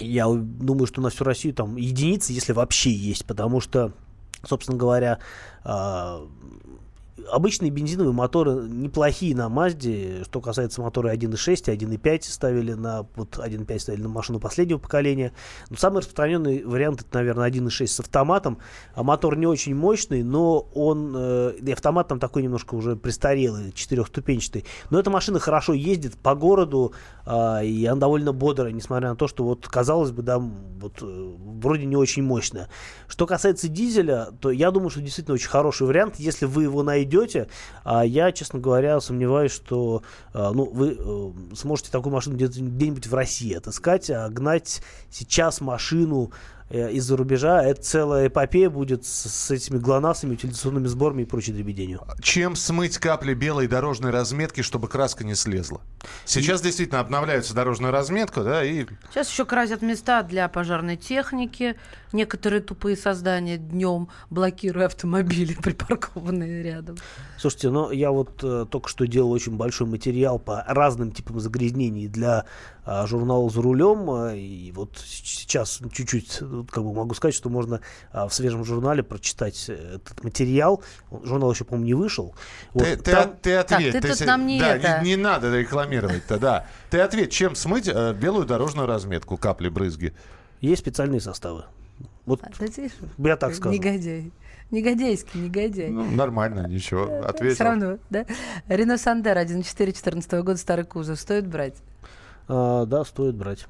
Я 0.00 0.26
думаю, 0.26 0.88
что 0.88 1.00
на 1.00 1.10
всю 1.10 1.22
Россию 1.22 1.54
там 1.54 1.76
единицы, 1.76 2.32
если 2.32 2.52
вообще 2.52 2.90
есть, 2.90 3.24
потому 3.24 3.60
что, 3.60 3.92
собственно 4.44 4.76
говоря, 4.76 5.20
а, 5.62 6.26
обычные 7.30 7.70
бензиновые 7.70 8.12
моторы 8.12 8.68
неплохие 8.68 9.34
на 9.36 9.48
Мазде. 9.48 10.24
Что 10.24 10.40
касается 10.40 10.80
мотора 10.80 11.14
1.6 11.14 11.72
и 11.72 11.76
1.5 11.76 12.22
ставили 12.22 12.72
на 12.72 13.06
вот 13.14 13.38
1.5 13.38 13.78
ставили 13.78 14.02
на 14.02 14.08
машину 14.08 14.40
последнего 14.40 14.78
поколения. 14.78 15.32
Но 15.70 15.76
самый 15.76 15.98
распространенный 15.98 16.64
вариант 16.64 17.00
это, 17.00 17.14
наверное, 17.14 17.48
1.6 17.48 17.86
с 17.86 18.00
автоматом. 18.00 18.58
А 18.94 19.02
мотор 19.02 19.36
не 19.36 19.46
очень 19.46 19.74
мощный, 19.74 20.22
но 20.22 20.60
он 20.74 21.14
э, 21.16 21.54
и 21.62 21.72
автомат 21.72 22.08
там 22.08 22.18
такой 22.18 22.42
немножко 22.42 22.74
уже 22.74 22.96
престарелый, 22.96 23.72
четырехступенчатый. 23.72 24.64
Но 24.90 24.98
эта 24.98 25.10
машина 25.10 25.38
хорошо 25.38 25.72
ездит 25.72 26.16
по 26.16 26.34
городу, 26.34 26.92
а, 27.24 27.62
и 27.62 27.84
она 27.86 28.00
довольно 28.00 28.32
бодрая, 28.32 28.72
несмотря 28.72 29.10
на 29.10 29.16
то, 29.16 29.28
что 29.28 29.44
вот 29.44 29.66
казалось 29.68 30.10
бы, 30.10 30.22
да, 30.22 30.38
вот 30.38 30.98
э, 31.02 31.34
вроде 31.38 31.86
не 31.86 31.96
очень 31.96 32.22
мощная. 32.22 32.68
Что 33.06 33.26
касается 33.26 33.68
дизеля, 33.68 34.28
то 34.40 34.50
я 34.50 34.70
думаю, 34.70 34.90
что 34.90 35.00
действительно 35.00 35.34
очень 35.34 35.48
хороший 35.48 35.86
вариант, 35.86 36.16
если 36.18 36.46
вы 36.46 36.64
его 36.64 36.82
найдете 36.82 37.11
найдете. 37.12 37.48
А 37.84 38.04
я, 38.04 38.32
честно 38.32 38.58
говоря, 38.58 39.00
сомневаюсь, 39.00 39.52
что 39.52 40.02
а, 40.32 40.52
ну, 40.52 40.64
вы 40.64 40.96
э, 40.98 41.54
сможете 41.54 41.90
такую 41.90 42.12
машину 42.12 42.36
где-нибудь 42.36 43.06
в 43.06 43.14
России 43.14 43.54
отыскать, 43.54 44.10
а 44.10 44.28
гнать 44.28 44.82
сейчас 45.10 45.60
машину 45.60 46.32
из-за 46.72 47.16
рубежа, 47.16 47.62
это 47.62 47.82
целая 47.82 48.28
эпопея 48.28 48.70
будет 48.70 49.04
с, 49.04 49.28
с 49.28 49.50
этими 49.50 49.78
глонасами, 49.78 50.34
утилизационными 50.34 50.86
сборами 50.86 51.22
и 51.22 51.24
прочей 51.24 51.52
дребеденью. 51.52 52.02
Чем 52.22 52.56
смыть 52.56 52.98
капли 52.98 53.34
белой 53.34 53.68
дорожной 53.68 54.10
разметки, 54.10 54.62
чтобы 54.62 54.88
краска 54.88 55.24
не 55.24 55.34
слезла? 55.34 55.82
Сейчас 56.24 56.60
и... 56.60 56.64
действительно 56.64 57.00
обновляются 57.00 57.54
дорожную 57.54 57.92
разметку, 57.92 58.42
да, 58.42 58.64
и... 58.64 58.86
Сейчас 59.10 59.30
еще 59.30 59.44
красят 59.44 59.82
места 59.82 60.22
для 60.22 60.48
пожарной 60.48 60.96
техники, 60.96 61.76
некоторые 62.12 62.62
тупые 62.62 62.96
создания 62.96 63.58
днем 63.58 64.08
блокируя 64.30 64.86
автомобили, 64.86 65.54
припаркованные 65.62 66.62
рядом. 66.62 66.96
Слушайте, 67.36 67.70
ну 67.70 67.90
я 67.90 68.10
вот 68.10 68.42
э, 68.42 68.66
только 68.70 68.88
что 68.88 69.06
делал 69.06 69.32
очень 69.32 69.56
большой 69.56 69.86
материал 69.86 70.38
по 70.38 70.64
разным 70.66 71.12
типам 71.12 71.40
загрязнений 71.40 72.08
для 72.08 72.46
э, 72.84 73.06
журнала 73.06 73.48
«За 73.50 73.62
рулем», 73.62 74.10
э, 74.10 74.38
и 74.38 74.72
вот 74.72 74.98
сейчас 74.98 75.80
чуть-чуть 75.92 76.40
как 76.70 76.84
бы 76.84 76.92
могу 76.92 77.14
сказать, 77.14 77.34
что 77.34 77.48
можно 77.48 77.80
э, 78.12 78.26
в 78.26 78.32
свежем 78.32 78.64
журнале 78.64 79.02
прочитать 79.02 79.68
этот 79.68 80.22
материал. 80.24 80.82
Журнал 81.22 81.52
еще, 81.52 81.64
по-моему, 81.64 81.86
не 81.86 81.94
вышел. 81.94 82.34
Вот, 82.74 82.84
ты, 82.84 82.96
там... 82.96 83.30
ты, 83.30 83.36
ты 83.42 83.56
ответь. 83.56 83.92
Так, 83.92 84.02
ты, 84.02 84.08
ты 84.08 84.16
тут 84.16 84.26
нам 84.26 84.46
не 84.46 84.60
да, 84.60 84.76
это... 84.76 85.00
не, 85.02 85.10
не 85.10 85.16
надо 85.16 85.56
рекламировать-то, 85.56 86.38
да. 86.38 86.66
Ты 86.90 87.00
ответь, 87.00 87.32
чем 87.32 87.54
смыть 87.54 87.88
э, 87.88 88.14
белую 88.14 88.46
дорожную 88.46 88.86
разметку, 88.86 89.36
капли, 89.36 89.68
брызги? 89.68 90.14
Есть 90.60 90.82
специальные 90.82 91.20
составы. 91.20 91.64
Вот 92.24 92.40
а, 92.42 92.50
я 93.18 93.36
так 93.36 93.54
скажу. 93.54 93.74
Негодяй. 93.74 94.32
Негодяйский, 94.70 95.40
негодяй. 95.40 95.90
Ну, 95.90 96.10
нормально, 96.10 96.66
ничего. 96.66 97.24
Ответил. 97.24 97.56
Все 97.56 97.64
равно, 97.64 97.98
да? 98.08 98.24
Рено 98.68 98.96
Сандер 98.96 99.36
1.4 99.36 99.92
14 99.92 100.32
года, 100.32 100.56
старый 100.56 100.86
кузов. 100.86 101.20
Стоит 101.20 101.46
брать? 101.46 101.74
А, 102.48 102.86
да, 102.86 103.04
стоит 103.04 103.34
брать. 103.34 103.66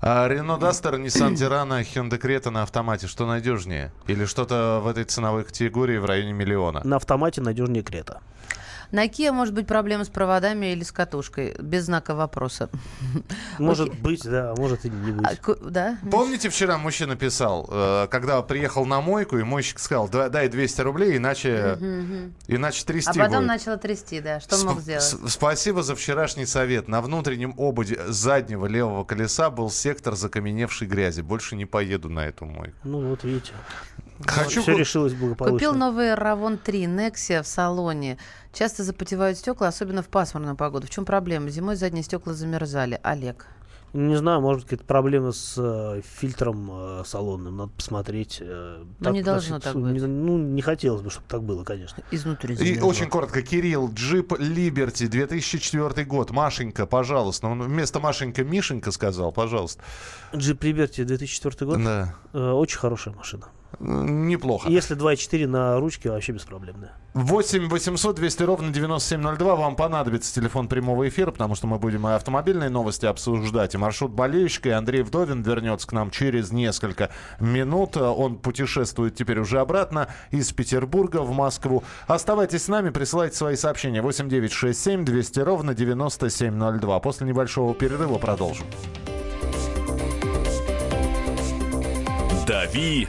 А, 0.00 0.26
Рено 0.28 0.58
Дастер, 0.58 0.94
Nissan 0.94 1.36
Тирана, 1.36 1.82
Hyundai 1.82 2.18
Крета 2.18 2.50
на 2.50 2.62
автомате. 2.62 3.06
Что 3.06 3.26
надежнее? 3.26 3.92
Или 4.06 4.24
что-то 4.24 4.80
в 4.82 4.86
этой 4.88 5.04
ценовой 5.04 5.44
категории 5.44 5.98
в 5.98 6.04
районе 6.04 6.32
миллиона? 6.32 6.80
На 6.84 6.96
автомате 6.96 7.40
надежнее 7.40 7.82
Крета. 7.82 8.20
На 8.92 9.06
Kia 9.06 9.32
может 9.32 9.54
быть 9.54 9.66
проблема 9.66 10.04
с 10.04 10.08
проводами 10.08 10.72
или 10.72 10.82
с 10.82 10.92
катушкой? 10.92 11.54
Без 11.60 11.84
знака 11.84 12.14
вопроса. 12.14 12.70
Может 13.58 13.88
Окей. 13.88 14.00
быть, 14.00 14.22
да, 14.24 14.54
может 14.56 14.84
и 14.84 14.90
не 14.90 15.12
быть. 15.12 15.26
А, 15.26 15.54
да? 15.70 15.98
Помните, 16.10 16.48
вчера 16.50 16.78
мужчина 16.78 17.16
писал, 17.16 17.66
э, 17.70 18.06
когда 18.10 18.42
приехал 18.42 18.84
на 18.86 19.00
мойку, 19.00 19.38
и 19.38 19.42
мойщик 19.42 19.78
сказал, 19.78 20.08
дай 20.08 20.48
200 20.48 20.80
рублей, 20.82 21.16
иначе, 21.16 21.78
иначе 22.46 22.84
трясти 22.84 23.18
А 23.18 23.24
потом 23.24 23.38
будет. 23.38 23.48
начало 23.48 23.76
трясти, 23.78 24.20
да. 24.20 24.40
Что 24.40 24.56
он 24.56 24.66
мог 24.66 24.80
сделать? 24.80 25.16
Спасибо 25.28 25.82
за 25.82 25.94
вчерашний 25.96 26.46
совет. 26.46 26.88
На 26.88 27.00
внутреннем 27.00 27.54
ободе 27.56 27.98
заднего 28.08 28.66
левого 28.66 29.04
колеса 29.04 29.50
был 29.50 29.70
сектор 29.70 30.14
закаменевшей 30.14 30.86
грязи. 30.86 31.22
Больше 31.22 31.56
не 31.56 31.64
поеду 31.66 32.08
на 32.10 32.26
эту 32.26 32.44
мойку. 32.44 32.76
Ну, 32.84 33.08
вот 33.08 33.24
видите. 33.24 33.52
Хочу... 34.24 34.62
Все 34.62 34.76
решилось 34.76 35.14
благополучно. 35.14 35.58
Купил 35.58 35.74
новый 35.74 36.14
Равон 36.14 36.58
3 36.58 36.84
Nexia 36.84 37.42
в 37.42 37.46
салоне. 37.46 38.18
Часто 38.52 38.82
запотевают 38.84 39.38
стекла, 39.38 39.68
особенно 39.68 40.02
в 40.02 40.08
пасмурную 40.08 40.56
погоду. 40.56 40.86
В 40.86 40.90
чем 40.90 41.04
проблема? 41.04 41.50
Зимой 41.50 41.76
задние 41.76 42.02
стекла 42.02 42.32
замерзали. 42.32 42.98
Олег. 43.02 43.46
Не 43.92 44.16
знаю, 44.16 44.42
может 44.42 44.62
быть, 44.62 44.70
какая-то 44.70 44.84
проблема 44.84 45.32
с 45.32 45.54
э, 45.56 46.02
фильтром 46.04 46.68
э, 46.70 47.02
салонным. 47.06 47.56
Надо 47.56 47.70
посмотреть. 47.70 48.38
Э, 48.42 48.84
ну, 48.98 49.04
так, 49.04 49.14
не 49.14 49.22
должно 49.22 49.58
так 49.58 49.74
быть. 49.74 49.92
Не, 49.92 50.00
ну, 50.00 50.36
не 50.36 50.60
хотелось 50.60 51.00
бы, 51.00 51.08
чтобы 51.08 51.26
так 51.28 51.42
было, 51.42 51.64
конечно. 51.64 52.02
Изнутри 52.10 52.56
И 52.56 52.78
очень 52.80 53.08
коротко. 53.08 53.40
Кирилл, 53.40 53.90
джип 53.90 54.32
Liberty, 54.32 55.08
2004 55.08 56.04
год. 56.04 56.30
Машенька, 56.30 56.84
пожалуйста. 56.84 57.46
Он 57.46 57.62
вместо 57.62 57.98
Машенька 57.98 58.44
Мишенька 58.44 58.90
сказал, 58.90 59.32
пожалуйста. 59.32 59.82
Джип 60.34 60.62
Liberty, 60.62 61.04
2004 61.04 61.66
год? 61.66 61.82
Да. 61.82 62.14
Э, 62.34 62.50
очень 62.50 62.78
хорошая 62.78 63.14
машина. 63.14 63.46
Неплохо. 63.78 64.68
Если 64.70 64.96
2.4 64.96 65.46
на 65.46 65.78
ручке, 65.78 66.10
вообще 66.10 66.32
беспроблемно. 66.32 66.92
8 67.12 67.68
800 67.68 68.16
200 68.16 68.42
ровно 68.42 68.70
9702. 68.72 69.56
Вам 69.56 69.76
понадобится 69.76 70.34
телефон 70.34 70.68
прямого 70.68 71.08
эфира, 71.08 71.30
потому 71.30 71.54
что 71.54 71.66
мы 71.66 71.78
будем 71.78 72.06
и 72.08 72.12
автомобильные 72.12 72.70
новости 72.70 73.06
обсуждать, 73.06 73.74
и 73.74 73.78
маршрут 73.78 74.12
болельщика. 74.12 74.70
И 74.70 74.72
Андрей 74.72 75.02
Вдовин 75.02 75.42
вернется 75.42 75.86
к 75.86 75.92
нам 75.92 76.10
через 76.10 76.52
несколько 76.52 77.10
минут. 77.38 77.96
Он 77.96 78.36
путешествует 78.36 79.14
теперь 79.14 79.40
уже 79.40 79.60
обратно 79.60 80.08
из 80.30 80.52
Петербурга 80.52 81.18
в 81.18 81.32
Москву. 81.32 81.84
Оставайтесь 82.06 82.64
с 82.64 82.68
нами, 82.68 82.90
присылайте 82.90 83.36
свои 83.36 83.56
сообщения. 83.56 84.00
8 84.00 84.28
9 84.28 84.52
6 84.52 84.78
7 84.78 85.04
200 85.04 85.40
ровно 85.40 85.74
9702. 85.74 87.00
После 87.00 87.26
небольшого 87.26 87.74
перерыва 87.74 88.18
продолжим. 88.18 88.66
«Дави 92.46 93.08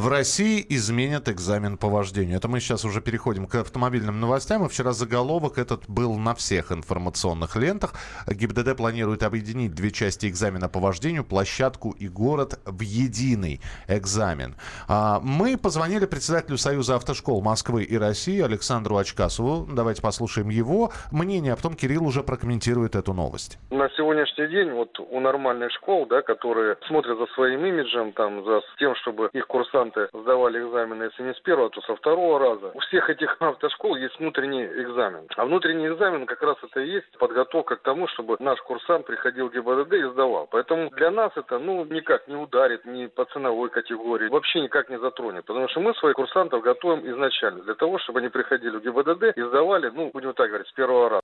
В 0.00 0.08
России 0.08 0.64
изменят 0.70 1.28
экзамен 1.28 1.76
по 1.76 1.90
вождению. 1.90 2.38
Это 2.38 2.48
мы 2.48 2.60
сейчас 2.60 2.86
уже 2.86 3.02
переходим 3.02 3.46
к 3.46 3.56
автомобильным 3.56 4.18
новостям. 4.18 4.64
И 4.64 4.68
вчера 4.70 4.92
заголовок 4.92 5.58
этот 5.58 5.90
был 5.90 6.16
на 6.16 6.34
всех 6.34 6.72
информационных 6.72 7.54
лентах. 7.54 7.92
ГИБДД 8.26 8.78
планирует 8.78 9.22
объединить 9.22 9.74
две 9.74 9.90
части 9.90 10.26
экзамена 10.26 10.70
по 10.70 10.80
вождению, 10.80 11.22
площадку 11.22 11.90
и 11.90 12.08
город 12.08 12.58
в 12.64 12.80
единый 12.80 13.60
экзамен. 13.88 14.54
А, 14.88 15.20
мы 15.22 15.58
позвонили 15.58 16.06
председателю 16.06 16.56
Союза 16.56 16.94
автошкол 16.94 17.42
Москвы 17.42 17.82
и 17.82 17.98
России 17.98 18.40
Александру 18.40 18.96
Очкасову. 18.96 19.68
Давайте 19.70 20.00
послушаем 20.00 20.48
его 20.48 20.92
мнение, 21.12 21.52
а 21.52 21.56
потом 21.56 21.74
Кирилл 21.74 22.06
уже 22.06 22.22
прокомментирует 22.22 22.94
эту 22.94 23.12
новость. 23.12 23.58
На 23.68 23.90
сегодняшний 23.98 24.48
день 24.48 24.70
вот 24.70 24.98
у 24.98 25.20
нормальных 25.20 25.70
школ, 25.72 26.06
да, 26.06 26.22
которые 26.22 26.78
смотрят 26.88 27.18
за 27.18 27.26
своим 27.34 27.66
имиджем, 27.66 28.12
там, 28.12 28.42
за 28.46 28.62
тем, 28.78 28.94
чтобы 29.02 29.28
их 29.34 29.46
курсанты 29.46 29.89
курсанты 29.90 30.08
сдавали 30.12 30.60
экзамены, 30.60 31.04
если 31.04 31.22
не 31.22 31.34
с 31.34 31.40
первого, 31.40 31.70
то 31.70 31.80
со 31.82 31.94
второго 31.96 32.38
раза. 32.38 32.70
У 32.74 32.80
всех 32.80 33.10
этих 33.10 33.36
автошкол 33.40 33.96
есть 33.96 34.18
внутренний 34.18 34.64
экзамен. 34.64 35.26
А 35.36 35.44
внутренний 35.44 35.88
экзамен 35.88 36.26
как 36.26 36.42
раз 36.42 36.56
это 36.62 36.80
и 36.80 36.90
есть 36.90 37.18
подготовка 37.18 37.76
к 37.76 37.82
тому, 37.82 38.08
чтобы 38.08 38.36
наш 38.40 38.60
курсант 38.62 39.06
приходил 39.06 39.48
в 39.48 39.52
ГИБДД 39.52 39.92
и 39.94 40.10
сдавал. 40.12 40.48
Поэтому 40.50 40.90
для 40.90 41.10
нас 41.10 41.32
это 41.36 41.58
ну 41.58 41.84
никак 41.84 42.28
не 42.28 42.36
ударит 42.36 42.84
ни 42.84 43.06
по 43.06 43.24
ценовой 43.26 43.70
категории, 43.70 44.28
вообще 44.28 44.60
никак 44.60 44.88
не 44.90 44.98
затронет. 44.98 45.44
Потому 45.44 45.68
что 45.68 45.80
мы 45.80 45.94
своих 45.94 46.16
курсантов 46.16 46.62
готовим 46.62 47.08
изначально 47.10 47.62
для 47.62 47.74
того, 47.74 47.98
чтобы 47.98 48.20
они 48.20 48.28
приходили 48.28 48.76
в 48.76 48.82
ГИБДД 48.82 49.36
и 49.36 49.42
сдавали, 49.42 49.90
ну, 49.90 50.10
будем 50.12 50.32
так 50.34 50.48
говорить, 50.48 50.68
с 50.68 50.72
первого 50.72 51.08
раза. 51.08 51.22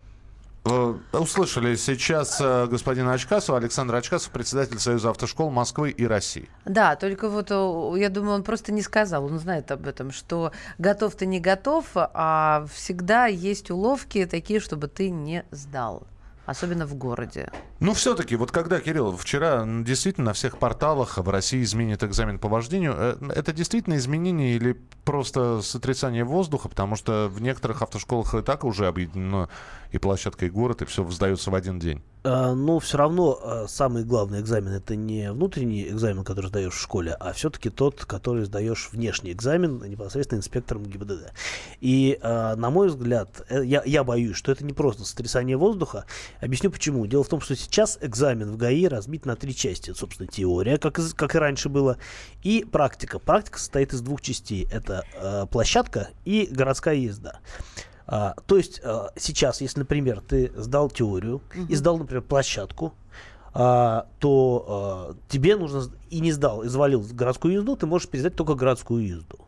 Э, 0.66 0.94
услышали 1.12 1.76
сейчас 1.76 2.40
э, 2.40 2.66
господина 2.66 3.12
Очкасова, 3.12 3.58
Александр 3.58 3.94
Очкасов, 3.94 4.32
председатель 4.32 4.78
Союза 4.80 5.10
автошкол 5.10 5.50
Москвы 5.50 5.90
и 5.90 6.06
России. 6.06 6.48
Да, 6.64 6.96
только 6.96 7.28
вот 7.28 7.50
э, 7.50 8.00
я 8.00 8.08
думаю, 8.08 8.34
он 8.34 8.42
просто 8.42 8.72
не 8.72 8.82
сказал, 8.82 9.24
он 9.26 9.38
знает 9.38 9.70
об 9.70 9.86
этом, 9.86 10.10
что 10.10 10.50
готов 10.78 11.14
ты 11.14 11.26
не 11.26 11.38
готов, 11.38 11.86
а 11.94 12.66
всегда 12.74 13.26
есть 13.26 13.70
уловки 13.70 14.26
такие, 14.26 14.58
чтобы 14.58 14.88
ты 14.88 15.10
не 15.10 15.44
сдал 15.52 16.06
особенно 16.46 16.86
в 16.86 16.94
городе. 16.94 17.50
Ну, 17.80 17.92
все-таки, 17.92 18.36
вот 18.36 18.52
когда, 18.52 18.80
Кирилл, 18.80 19.16
вчера 19.16 19.64
действительно 19.66 20.26
на 20.26 20.32
всех 20.32 20.58
порталах 20.58 21.18
в 21.18 21.28
России 21.28 21.62
изменит 21.62 22.02
экзамен 22.02 22.38
по 22.38 22.48
вождению, 22.48 22.94
э, 22.96 23.16
это 23.34 23.52
действительно 23.52 23.96
изменение 23.96 24.54
или 24.54 24.80
просто 25.04 25.60
сотрясание 25.62 26.24
воздуха, 26.24 26.68
потому 26.68 26.96
что 26.96 27.28
в 27.28 27.42
некоторых 27.42 27.82
автошколах 27.82 28.34
и 28.34 28.42
так 28.42 28.64
уже 28.64 28.86
объединено 28.86 29.48
и 29.92 29.98
площадка, 29.98 30.46
и 30.46 30.50
город, 30.50 30.82
и 30.82 30.84
все 30.84 31.08
сдается 31.10 31.50
в 31.50 31.54
один 31.54 31.78
день? 31.78 32.02
А, 32.24 32.54
ну, 32.54 32.80
все 32.80 32.98
равно 32.98 33.38
а, 33.40 33.66
самый 33.68 34.04
главный 34.04 34.40
экзамен 34.40 34.72
это 34.72 34.96
не 34.96 35.30
внутренний 35.30 35.88
экзамен, 35.88 36.24
который 36.24 36.46
сдаешь 36.46 36.74
в 36.74 36.80
школе, 36.80 37.12
а 37.12 37.32
все-таки 37.32 37.70
тот, 37.70 38.04
который 38.04 38.44
сдаешь 38.44 38.88
внешний 38.92 39.30
экзамен 39.32 39.78
непосредственно 39.88 40.40
инспектором 40.40 40.84
ГИБДД. 40.84 41.32
И, 41.80 42.18
а, 42.20 42.56
на 42.56 42.70
мой 42.70 42.88
взгляд, 42.88 43.42
э, 43.48 43.64
я, 43.64 43.82
я 43.86 44.02
боюсь, 44.02 44.36
что 44.36 44.50
это 44.50 44.64
не 44.64 44.72
просто 44.72 45.04
сотрясание 45.04 45.56
воздуха. 45.56 46.04
Объясню 46.40 46.70
почему. 46.70 47.06
Дело 47.06 47.24
в 47.24 47.28
том, 47.28 47.40
что 47.40 47.56
сейчас 47.56 47.98
экзамен 48.00 48.50
в 48.50 48.56
ГАИ 48.56 48.86
разбит 48.86 49.26
на 49.26 49.36
три 49.36 49.54
части. 49.54 49.92
Собственно, 49.92 50.28
теория, 50.28 50.78
как, 50.78 50.98
как 51.16 51.34
и 51.34 51.38
раньше 51.38 51.68
было, 51.68 51.98
и 52.42 52.64
практика. 52.64 53.18
Практика 53.18 53.58
состоит 53.58 53.92
из 53.92 54.00
двух 54.00 54.20
частей. 54.20 54.68
Это 54.70 55.48
площадка 55.50 56.10
и 56.24 56.48
городская 56.50 56.96
езда. 56.96 57.40
А, 58.06 58.34
то 58.46 58.56
есть 58.56 58.80
а, 58.84 59.10
сейчас, 59.16 59.60
если, 59.60 59.80
например, 59.80 60.20
ты 60.20 60.52
сдал 60.56 60.90
теорию 60.90 61.36
угу. 61.36 61.66
и 61.68 61.74
сдал, 61.74 61.98
например, 61.98 62.22
площадку, 62.22 62.94
а, 63.52 64.06
то 64.20 64.64
а, 64.68 65.16
тебе 65.28 65.56
нужно 65.56 65.84
и 66.10 66.20
не 66.20 66.32
сдал, 66.32 66.62
и 66.62 66.68
завалил 66.68 67.04
городскую 67.12 67.54
езду, 67.54 67.76
ты 67.76 67.86
можешь 67.86 68.08
пересдать 68.08 68.34
только 68.34 68.54
городскую 68.54 69.06
езду. 69.06 69.38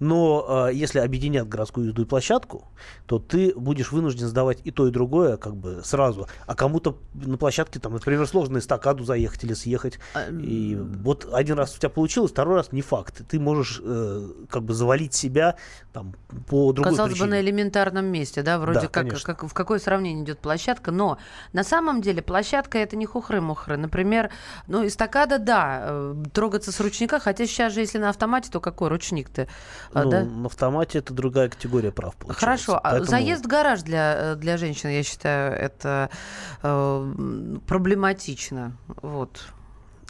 Но 0.00 0.68
э, 0.68 0.74
если 0.74 0.98
объединят 0.98 1.46
городскую 1.46 1.88
езду 1.88 2.02
и 2.02 2.04
площадку, 2.06 2.66
то 3.06 3.18
ты 3.18 3.54
будешь 3.54 3.92
вынужден 3.92 4.26
сдавать 4.28 4.58
и 4.64 4.70
то, 4.70 4.88
и 4.88 4.90
другое 4.90 5.36
как 5.36 5.54
бы 5.54 5.82
сразу. 5.84 6.26
А 6.46 6.54
кому-то 6.54 6.96
на 7.12 7.36
площадке, 7.36 7.78
там, 7.80 7.92
например, 7.92 8.26
сложно 8.26 8.58
эстакаду 8.58 9.04
заехать 9.04 9.44
или 9.44 9.52
съехать. 9.52 9.98
А, 10.14 10.30
и 10.30 10.74
вот 10.74 11.28
один 11.32 11.58
раз 11.58 11.76
у 11.76 11.78
тебя 11.78 11.90
получилось, 11.90 12.32
второй 12.32 12.56
раз 12.56 12.72
не 12.72 12.80
факт. 12.80 13.20
Ты 13.28 13.38
можешь 13.38 13.80
э, 13.84 14.30
как 14.48 14.62
бы 14.62 14.72
завалить 14.72 15.12
себя 15.12 15.56
там, 15.92 16.14
по 16.48 16.72
другой 16.72 16.92
Казалось 16.92 17.12
причине. 17.12 17.26
бы, 17.26 17.30
на 17.36 17.40
элементарном 17.42 18.06
месте, 18.06 18.42
да, 18.42 18.58
вроде 18.58 18.80
да, 18.82 18.88
как, 18.88 19.22
как 19.22 19.44
в 19.44 19.52
какое 19.52 19.78
сравнение 19.78 20.24
идет 20.24 20.38
площадка, 20.38 20.92
но 20.92 21.18
на 21.52 21.62
самом 21.62 22.00
деле 22.00 22.22
площадка 22.22 22.78
это 22.78 22.96
не 22.96 23.04
хухры-мухры. 23.04 23.76
Например, 23.76 24.30
ну, 24.66 24.86
эстакада, 24.86 25.38
да, 25.38 25.79
э, 25.80 26.14
трогаться 26.32 26.72
с 26.72 26.80
ручника, 26.80 27.18
хотя 27.18 27.46
сейчас 27.46 27.72
же, 27.72 27.80
если 27.80 27.98
на 27.98 28.10
автомате, 28.10 28.50
то 28.50 28.60
какой 28.60 28.88
ручник-то? 28.88 29.48
А, 29.92 30.04
ну, 30.04 30.10
да? 30.10 30.24
на 30.24 30.46
автомате 30.46 30.98
это 30.98 31.14
другая 31.14 31.48
категория 31.48 31.92
прав 31.92 32.14
получается. 32.16 32.40
Хорошо, 32.40 32.76
а 32.76 32.90
Поэтому... 32.90 33.10
заезд 33.10 33.44
в 33.44 33.48
гараж 33.48 33.82
для, 33.82 34.34
для 34.36 34.56
женщин, 34.56 34.90
я 34.90 35.02
считаю, 35.02 35.52
это 35.52 36.10
э, 36.62 37.58
проблематично. 37.66 38.76
Вот 39.02 39.40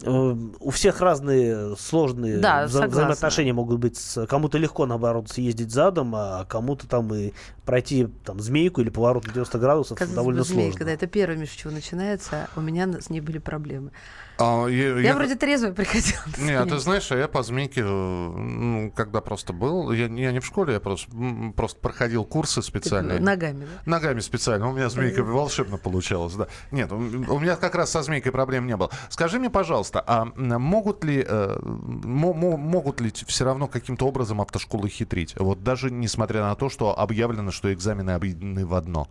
э, 0.03 0.11
у 0.11 0.71
всех 0.71 1.01
разные 1.01 1.77
сложные 1.77 2.39
да, 2.39 2.65
вза- 2.65 2.89
взаимоотношения 2.89 3.53
могут 3.53 3.79
быть. 3.79 3.97
С, 3.97 4.27
кому-то 4.27 4.59
легко, 4.59 4.87
наоборот, 4.87 5.29
съездить 5.29 5.71
задом, 5.71 6.15
а 6.15 6.45
кому-то 6.45 6.89
там 6.89 7.13
и 7.15 7.33
пройти 7.65 8.09
там 8.25 8.41
змейку 8.41 8.81
или 8.81 8.91
поворот 8.91 9.27
на 9.27 9.33
90 9.33 9.59
градусов 9.59 9.99
Казалось 9.99 10.15
довольно 10.17 10.41
бы, 10.41 10.47
змейка, 10.47 10.73
сложно. 10.73 10.87
Да, 10.87 10.93
это 10.93 11.07
первое, 11.07 11.47
с 11.47 11.51
чего 11.51 11.73
начинается. 11.73 12.49
У 12.57 12.61
меня 12.61 13.01
с 13.01 13.11
ней 13.11 13.21
были 13.21 13.39
проблемы. 13.39 13.93
А, 14.41 14.67
я, 14.67 14.89
я, 14.89 15.01
я 15.01 15.15
вроде 15.15 15.37
трезвый 15.37 15.73
приходил. 15.73 16.17
Нет, 16.39 16.69
ты 16.69 16.79
знаешь, 16.79 17.11
а 17.13 17.17
я 17.17 17.29
по 17.29 17.43
змейке, 17.43 17.85
ну, 17.85 18.91
когда 18.97 19.21
просто 19.21 19.53
был, 19.53 19.93
я, 19.93 20.07
я 20.07 20.33
не 20.33 20.41
в 20.41 20.47
школе, 20.47 20.75
я 20.75 20.81
просто, 20.81 21.11
просто 21.55 21.79
проходил 21.81 22.25
курсы 22.25 22.63
специальные. 22.63 23.19
Ты 23.19 23.25
ногами, 23.25 23.67
да? 23.67 23.91
Ногами 23.91 24.21
специально. 24.21 24.69
У 24.69 24.73
меня 24.73 24.89
змейка 24.89 25.23
волшебно 25.23 25.77
получалась, 25.77 26.35
да. 26.35 26.49
Нет, 26.71 26.91
у, 26.91 26.97
у 26.97 27.39
меня 27.39 27.57
как 27.57 27.75
раз 27.75 27.91
со 27.91 28.03
змейкой 28.03 28.33
проблем 28.33 28.67
не 28.67 28.77
было. 28.77 28.91
Скажи 29.11 29.39
мне, 29.39 29.51
пожалуйста, 29.51 30.03
а 30.07 30.25
могут 30.37 31.05
ли, 31.05 31.25
э, 31.27 31.59
могут 31.63 33.01
ли 33.01 33.13
все 33.27 33.45
равно 33.45 33.69
каким-то 33.69 34.07
образом 34.07 34.41
автошколы 34.41 34.89
хитрить? 34.89 35.35
Вот 35.39 35.63
даже 35.63 35.91
несмотря 35.91 36.41
на 36.43 36.55
то, 36.55 36.71
что 36.71 36.99
объявлено, 36.99 37.51
что 37.51 37.73
экзамены 37.73 38.13
объединены 38.13 38.65
в 38.65 38.75
одно. 38.75 39.09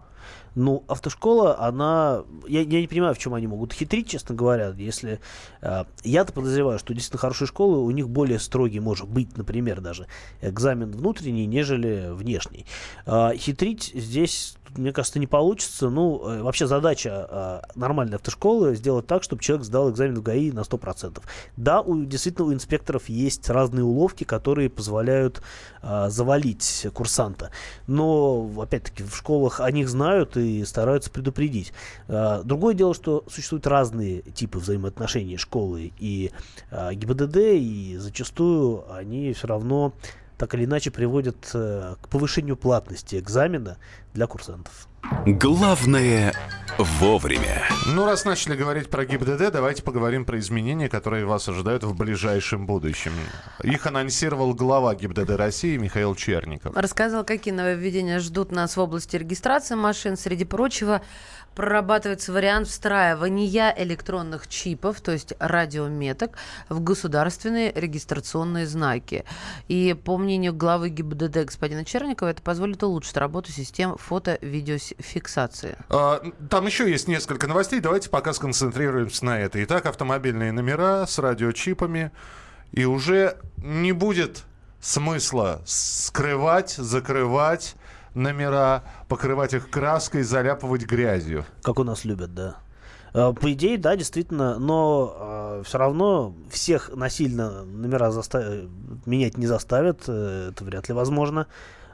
Ну, 0.55 0.83
автошкола, 0.87 1.59
она... 1.59 2.23
Я, 2.47 2.61
я 2.61 2.81
не 2.81 2.87
понимаю, 2.87 3.13
в 3.15 3.17
чем 3.17 3.33
они 3.33 3.47
могут 3.47 3.73
хитрить, 3.73 4.09
честно 4.09 4.35
говоря. 4.35 4.73
Если... 4.77 5.19
Э, 5.61 5.85
я-то 6.03 6.33
подозреваю, 6.33 6.79
что 6.79 6.93
действительно 6.93 7.19
хорошие 7.19 7.47
школы, 7.47 7.79
у 7.79 7.91
них 7.91 8.09
более 8.09 8.39
строгий 8.39 8.79
может 8.79 9.07
быть, 9.07 9.37
например, 9.37 9.81
даже 9.81 10.07
экзамен 10.41 10.91
внутренний, 10.91 11.45
нежели 11.45 12.09
внешний. 12.11 12.65
Э, 13.05 13.31
хитрить 13.35 13.91
здесь 13.93 14.55
мне 14.77 14.91
кажется, 14.91 15.19
не 15.19 15.27
получится. 15.27 15.89
Ну, 15.89 16.21
э, 16.27 16.41
вообще 16.41 16.67
задача 16.67 17.27
э, 17.29 17.61
нормальной 17.75 18.15
автошколы 18.15 18.75
сделать 18.75 19.07
так, 19.07 19.23
чтобы 19.23 19.41
человек 19.41 19.65
сдал 19.65 19.89
экзамен 19.91 20.15
в 20.15 20.23
ГАИ 20.23 20.51
на 20.51 20.61
100%. 20.61 21.21
Да, 21.57 21.81
у, 21.81 22.03
действительно 22.03 22.47
у 22.47 22.53
инспекторов 22.53 23.09
есть 23.09 23.49
разные 23.49 23.83
уловки, 23.83 24.23
которые 24.23 24.69
позволяют 24.69 25.41
э, 25.81 26.07
завалить 26.09 26.87
курсанта. 26.93 27.51
Но, 27.87 28.49
опять-таки, 28.61 29.03
в 29.03 29.15
школах 29.15 29.59
о 29.59 29.71
них 29.71 29.89
знают 29.89 30.37
и 30.37 30.63
стараются 30.65 31.09
предупредить. 31.09 31.73
Э, 32.07 32.41
другое 32.43 32.73
дело, 32.73 32.93
что 32.93 33.23
существуют 33.29 33.67
разные 33.67 34.21
типы 34.21 34.59
взаимоотношений 34.59 35.37
школы 35.37 35.91
и 35.99 36.31
ГИБДД, 36.71 37.37
и 37.37 37.95
зачастую 37.97 38.91
они 38.93 39.33
все 39.33 39.47
равно 39.47 39.93
так 40.39 40.55
или 40.55 40.63
иначе 40.63 40.89
приводят 40.89 41.51
э, 41.53 41.95
к 42.01 42.07
повышению 42.07 42.55
платности 42.55 43.17
экзамена 43.17 43.77
для 44.13 44.25
курсантов. 44.25 44.87
Главное 45.25 46.33
вовремя. 46.77 47.63
Ну, 47.87 48.05
раз 48.05 48.23
начали 48.23 48.55
говорить 48.55 48.89
про 48.89 49.05
ГИБДД, 49.05 49.51
давайте 49.51 49.83
поговорим 49.83 50.23
про 50.23 50.39
изменения, 50.39 50.87
которые 50.87 51.25
вас 51.25 51.49
ожидают 51.49 51.83
в 51.83 51.93
ближайшем 51.93 52.65
будущем. 52.65 53.11
Их 53.63 53.85
анонсировал 53.85 54.53
глава 54.53 54.95
ГИБДД 54.95 55.31
России 55.31 55.77
Михаил 55.77 56.15
Черников. 56.15 56.75
Рассказал, 56.75 57.25
какие 57.25 57.53
нововведения 57.53 58.19
ждут 58.19 58.51
нас 58.51 58.77
в 58.77 58.79
области 58.79 59.17
регистрации 59.17 59.75
машин. 59.75 60.15
Среди 60.15 60.45
прочего, 60.45 61.01
прорабатывается 61.55 62.31
вариант 62.31 62.67
встраивания 62.67 63.73
электронных 63.77 64.47
чипов, 64.47 65.01
то 65.01 65.11
есть 65.11 65.33
радиометок, 65.39 66.37
в 66.69 66.81
государственные 66.81 67.71
регистрационные 67.73 68.67
знаки. 68.67 69.25
И 69.67 69.93
по 69.93 70.17
мнению 70.17 70.53
главы 70.53 70.89
ГИБДД 70.89 71.45
господина 71.45 71.85
Черникова, 71.85 72.29
это 72.29 72.41
позволит 72.41 72.83
улучшить 72.83 73.17
работу 73.17 73.51
систем 73.51 73.97
фото-видеофиксации. 73.97 75.77
А, 75.89 76.21
там 76.49 76.65
еще 76.65 76.89
есть 76.89 77.07
несколько 77.07 77.47
новостей. 77.47 77.79
Давайте 77.79 78.09
пока 78.09 78.33
сконцентрируемся 78.33 79.25
на 79.25 79.39
это. 79.39 79.63
Итак, 79.63 79.85
автомобильные 79.85 80.51
номера 80.51 81.05
с 81.05 81.19
радиочипами. 81.19 82.11
И 82.71 82.85
уже 82.85 83.37
не 83.57 83.91
будет 83.91 84.43
смысла 84.79 85.61
скрывать, 85.65 86.71
закрывать 86.71 87.75
номера, 88.13 88.83
покрывать 89.07 89.53
их 89.53 89.69
краской, 89.69 90.23
заляпывать 90.23 90.85
грязью. 90.85 91.45
Как 91.63 91.79
у 91.79 91.83
нас 91.83 92.05
любят, 92.05 92.33
да. 92.33 92.57
А, 93.13 93.33
по 93.33 93.51
идее, 93.53 93.77
да, 93.77 93.95
действительно, 93.95 94.59
но 94.59 95.13
э, 95.13 95.19
а, 95.19 95.63
все 95.63 95.77
равно 95.77 96.35
всех 96.49 96.91
насильно 96.95 97.63
номера 97.63 98.11
застав... 98.11 98.43
менять 99.05 99.37
не 99.37 99.47
заставят, 99.47 100.03
э, 100.07 100.51
это 100.51 100.63
вряд 100.63 100.87
ли 100.89 100.93
возможно. 100.93 101.47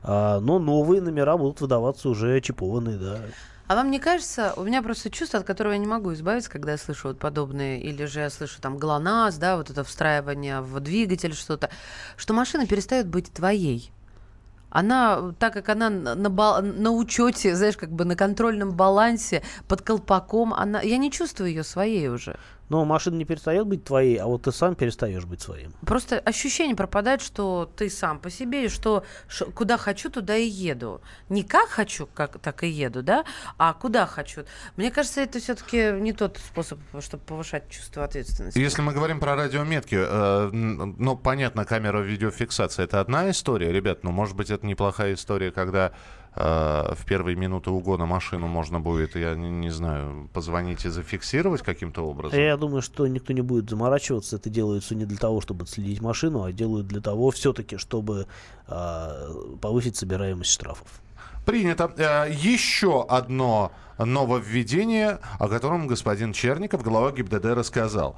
Э, 0.03 0.39
но 0.39 0.59
новые 0.59 1.01
номера 1.01 1.37
будут 1.37 1.61
выдаваться 1.61 2.09
уже 2.09 2.39
чипованные, 2.41 2.97
да. 2.97 3.19
А 3.67 3.75
вам 3.75 3.89
не 3.89 3.99
кажется, 3.99 4.53
у 4.57 4.63
меня 4.63 4.83
просто 4.83 5.09
чувство, 5.09 5.39
от 5.39 5.45
которого 5.45 5.73
я 5.73 5.79
не 5.79 5.87
могу 5.87 6.13
избавиться, 6.13 6.51
когда 6.51 6.73
я 6.73 6.77
слышу 6.77 7.07
вот 7.07 7.17
подобные, 7.17 7.81
или 7.81 8.05
же 8.05 8.19
я 8.19 8.29
слышу 8.29 8.61
там 8.61 8.77
ГЛОНАСС, 8.77 9.37
да, 9.37 9.57
вот 9.57 9.71
это 9.71 9.83
встраивание 9.83 10.61
в 10.61 10.79
двигатель 10.81 11.33
что-то, 11.33 11.71
что 12.15 12.35
машина 12.35 12.67
перестает 12.67 13.07
быть 13.07 13.31
твоей 13.31 13.91
она, 14.75 15.33
так 15.39 15.53
как 15.53 15.69
она 15.69 15.89
на, 15.89 16.15
на, 16.15 16.61
на 16.61 16.91
учете, 16.91 17.55
знаешь, 17.55 17.77
как 17.77 17.91
бы 17.91 18.03
на 18.03 18.17
контрольном 18.17 18.71
балансе, 18.71 19.41
под 19.69 19.81
колпаком, 19.81 20.53
она, 20.53 20.81
я 20.81 20.97
не 20.97 21.11
чувствую 21.11 21.49
ее 21.49 21.63
своей 21.63 22.09
уже. 22.09 22.37
Но 22.69 22.83
машина 22.85 23.15
не 23.15 23.25
перестает 23.25 23.67
быть 23.67 23.83
твоей, 23.83 24.17
а 24.17 24.25
вот 24.25 24.43
ты 24.43 24.51
сам 24.51 24.75
перестаешь 24.75 25.25
быть 25.25 25.41
своим. 25.41 25.73
Просто 25.85 26.19
ощущение 26.19 26.75
пропадает, 26.75 27.21
что 27.21 27.71
ты 27.75 27.89
сам 27.89 28.19
по 28.19 28.29
себе, 28.29 28.65
и 28.65 28.69
что 28.69 29.03
ш, 29.27 29.45
куда 29.45 29.77
хочу, 29.77 30.09
туда 30.09 30.35
и 30.35 30.47
еду. 30.47 31.01
Не 31.29 31.43
как 31.43 31.69
хочу, 31.69 32.07
как 32.07 32.39
так 32.39 32.63
и 32.63 32.67
еду, 32.67 33.03
да, 33.03 33.25
а 33.57 33.73
куда 33.73 34.05
хочу. 34.05 34.45
Мне 34.77 34.91
кажется, 34.91 35.21
это 35.21 35.39
все-таки 35.39 35.91
не 35.99 36.13
тот 36.13 36.37
способ, 36.37 36.79
чтобы 36.99 37.23
повышать 37.23 37.69
чувство 37.69 38.03
ответственности. 38.03 38.57
Если 38.57 38.81
мы 38.81 38.93
говорим 38.93 39.19
про 39.19 39.35
радиометки, 39.35 39.97
э, 39.97 40.49
ну, 40.51 41.15
понятно, 41.15 41.65
камера 41.65 41.99
видеофиксации 41.99 42.83
это 42.83 42.99
одна 42.99 43.29
история, 43.29 43.71
ребят, 43.71 44.03
но 44.03 44.11
может 44.11 44.35
быть 44.35 44.49
это 44.49 44.65
неплохая 44.65 45.13
история, 45.13 45.51
когда 45.51 45.91
в 46.35 46.97
первые 47.07 47.35
минуты 47.35 47.69
угона 47.69 48.05
машину 48.05 48.47
можно 48.47 48.79
будет, 48.79 49.15
я 49.15 49.35
не, 49.35 49.49
не 49.49 49.69
знаю, 49.69 50.29
позвонить 50.33 50.85
и 50.85 50.89
зафиксировать 50.89 51.61
каким-то 51.61 52.01
образом? 52.01 52.37
Я 52.37 52.57
думаю, 52.57 52.81
что 52.81 53.07
никто 53.07 53.33
не 53.33 53.41
будет 53.41 53.69
заморачиваться. 53.69 54.35
Это 54.35 54.49
делается 54.49 54.95
не 54.95 55.05
для 55.05 55.17
того, 55.17 55.39
чтобы 55.39 55.65
следить 55.65 56.01
машину, 56.01 56.43
а 56.43 56.51
делают 56.51 56.87
для 56.87 57.01
того 57.01 57.31
все-таки, 57.31 57.77
чтобы 57.77 58.27
э, 58.67 59.33
повысить 59.61 59.95
собираемость 59.95 60.51
штрафов. 60.51 60.87
Принято. 61.45 61.93
Э, 61.97 62.29
еще 62.29 63.05
одно 63.07 63.71
нововведение, 63.97 65.19
о 65.39 65.47
котором 65.47 65.87
господин 65.87 66.33
Черников, 66.33 66.83
глава 66.83 67.11
ГИБДД, 67.11 67.45
рассказал. 67.45 68.17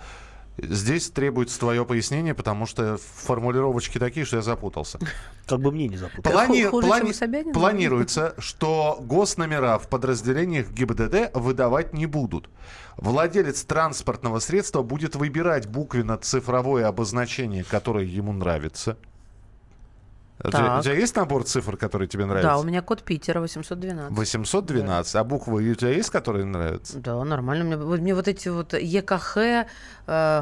Здесь 0.57 1.09
требуется 1.11 1.59
твое 1.59 1.85
пояснение, 1.85 2.33
потому 2.33 2.65
что 2.65 2.97
формулировочки 2.97 3.99
такие, 3.99 4.25
что 4.25 4.37
я 4.37 4.41
запутался. 4.41 4.99
Как 5.45 5.59
бы 5.59 5.71
мне 5.71 5.87
не 5.87 5.97
запутаться. 5.97 6.31
Плани... 6.31 6.63
Хуже, 6.63 6.87
плани-? 6.87 7.53
Планируется, 7.53 8.33
что 8.39 8.97
госномера 8.99 9.77
в 9.77 9.87
подразделениях 9.87 10.69
ГИБДД 10.71 11.35
выдавать 11.35 11.93
не 11.93 12.07
будут. 12.07 12.49
Владелец 12.97 13.63
транспортного 13.63 14.39
средства 14.39 14.81
будет 14.81 15.15
выбирать 15.15 15.67
буквенно-цифровое 15.67 16.87
обозначение, 16.87 17.63
которое 17.63 18.05
ему 18.05 18.33
нравится. 18.33 18.97
Тебя, 20.39 20.51
Так. 20.51 20.79
у 20.79 20.83
тебя 20.83 20.93
есть 20.93 21.15
набор 21.15 21.43
цифр, 21.45 21.77
который 21.77 22.07
тебе 22.07 22.25
нравится? 22.25 22.49
Да, 22.49 22.57
у 22.59 22.63
меня 22.63 22.83
код 22.83 23.01
Питера 23.01 23.39
812. 23.39 24.11
812. 24.15 25.15
А 25.15 25.23
буквы 25.23 25.67
у 25.71 25.73
тебя 25.75 25.89
есть, 25.89 26.11
которые 26.11 26.45
нравятся? 26.45 26.99
Да, 26.99 27.23
нормально. 27.23 27.63
Мне, 27.65 27.77
вот, 27.77 27.99
мне 27.99 28.13
вот 28.13 28.27
эти 28.27 28.47
вот 28.49 28.73
ЕКХ, 28.73 29.37
э, 29.37 29.65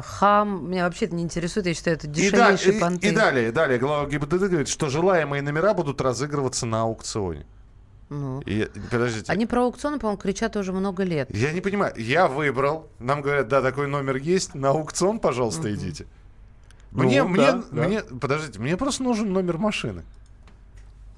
ХАМ, 0.04 0.70
меня 0.70 0.84
вообще 0.84 1.06
это 1.06 1.14
не 1.14 1.22
интересует. 1.22 1.66
Я 1.66 1.72
считаю, 1.74 1.96
это 1.96 2.06
И, 2.08 2.10
да- 2.10 2.14
дешевейшие 2.14 2.76
и- 2.76 2.80
понты. 2.80 3.08
и 3.08 3.10
далее, 3.10 3.52
далее 3.52 3.78
глава 3.78 4.06
ГИБДД 4.06 4.48
говорит, 4.48 4.68
что 4.68 4.90
желаемые 4.90 5.40
номера 5.42 5.72
будут 5.72 6.00
разыгрываться 6.02 6.66
на 6.66 6.82
аукционе. 6.82 7.46
Ну. 8.10 8.40
И, 8.42 8.68
подождите. 8.90 9.32
Они 9.32 9.46
про 9.46 9.62
аукционы, 9.64 9.98
по-моему, 9.98 10.18
кричат 10.18 10.56
уже 10.56 10.72
много 10.72 11.02
лет. 11.04 11.34
Я 11.34 11.52
не 11.52 11.60
понимаю. 11.60 11.92
Я 11.96 12.28
выбрал. 12.28 12.88
Нам 13.00 13.20
говорят, 13.22 13.48
да, 13.48 13.62
такой 13.62 13.88
номер 13.88 14.16
есть. 14.16 14.54
На 14.54 14.70
аукцион, 14.70 15.18
пожалуйста, 15.18 15.74
идите. 15.74 16.06
Мне, 16.92 17.22
Ну, 17.22 17.28
мне, 17.30 17.36
да, 17.52 17.62
да. 17.70 17.82
мне, 17.88 18.02
подождите, 18.02 18.58
мне 18.58 18.76
просто 18.76 19.02
нужен 19.02 19.32
номер 19.32 19.58
машины. 19.58 20.04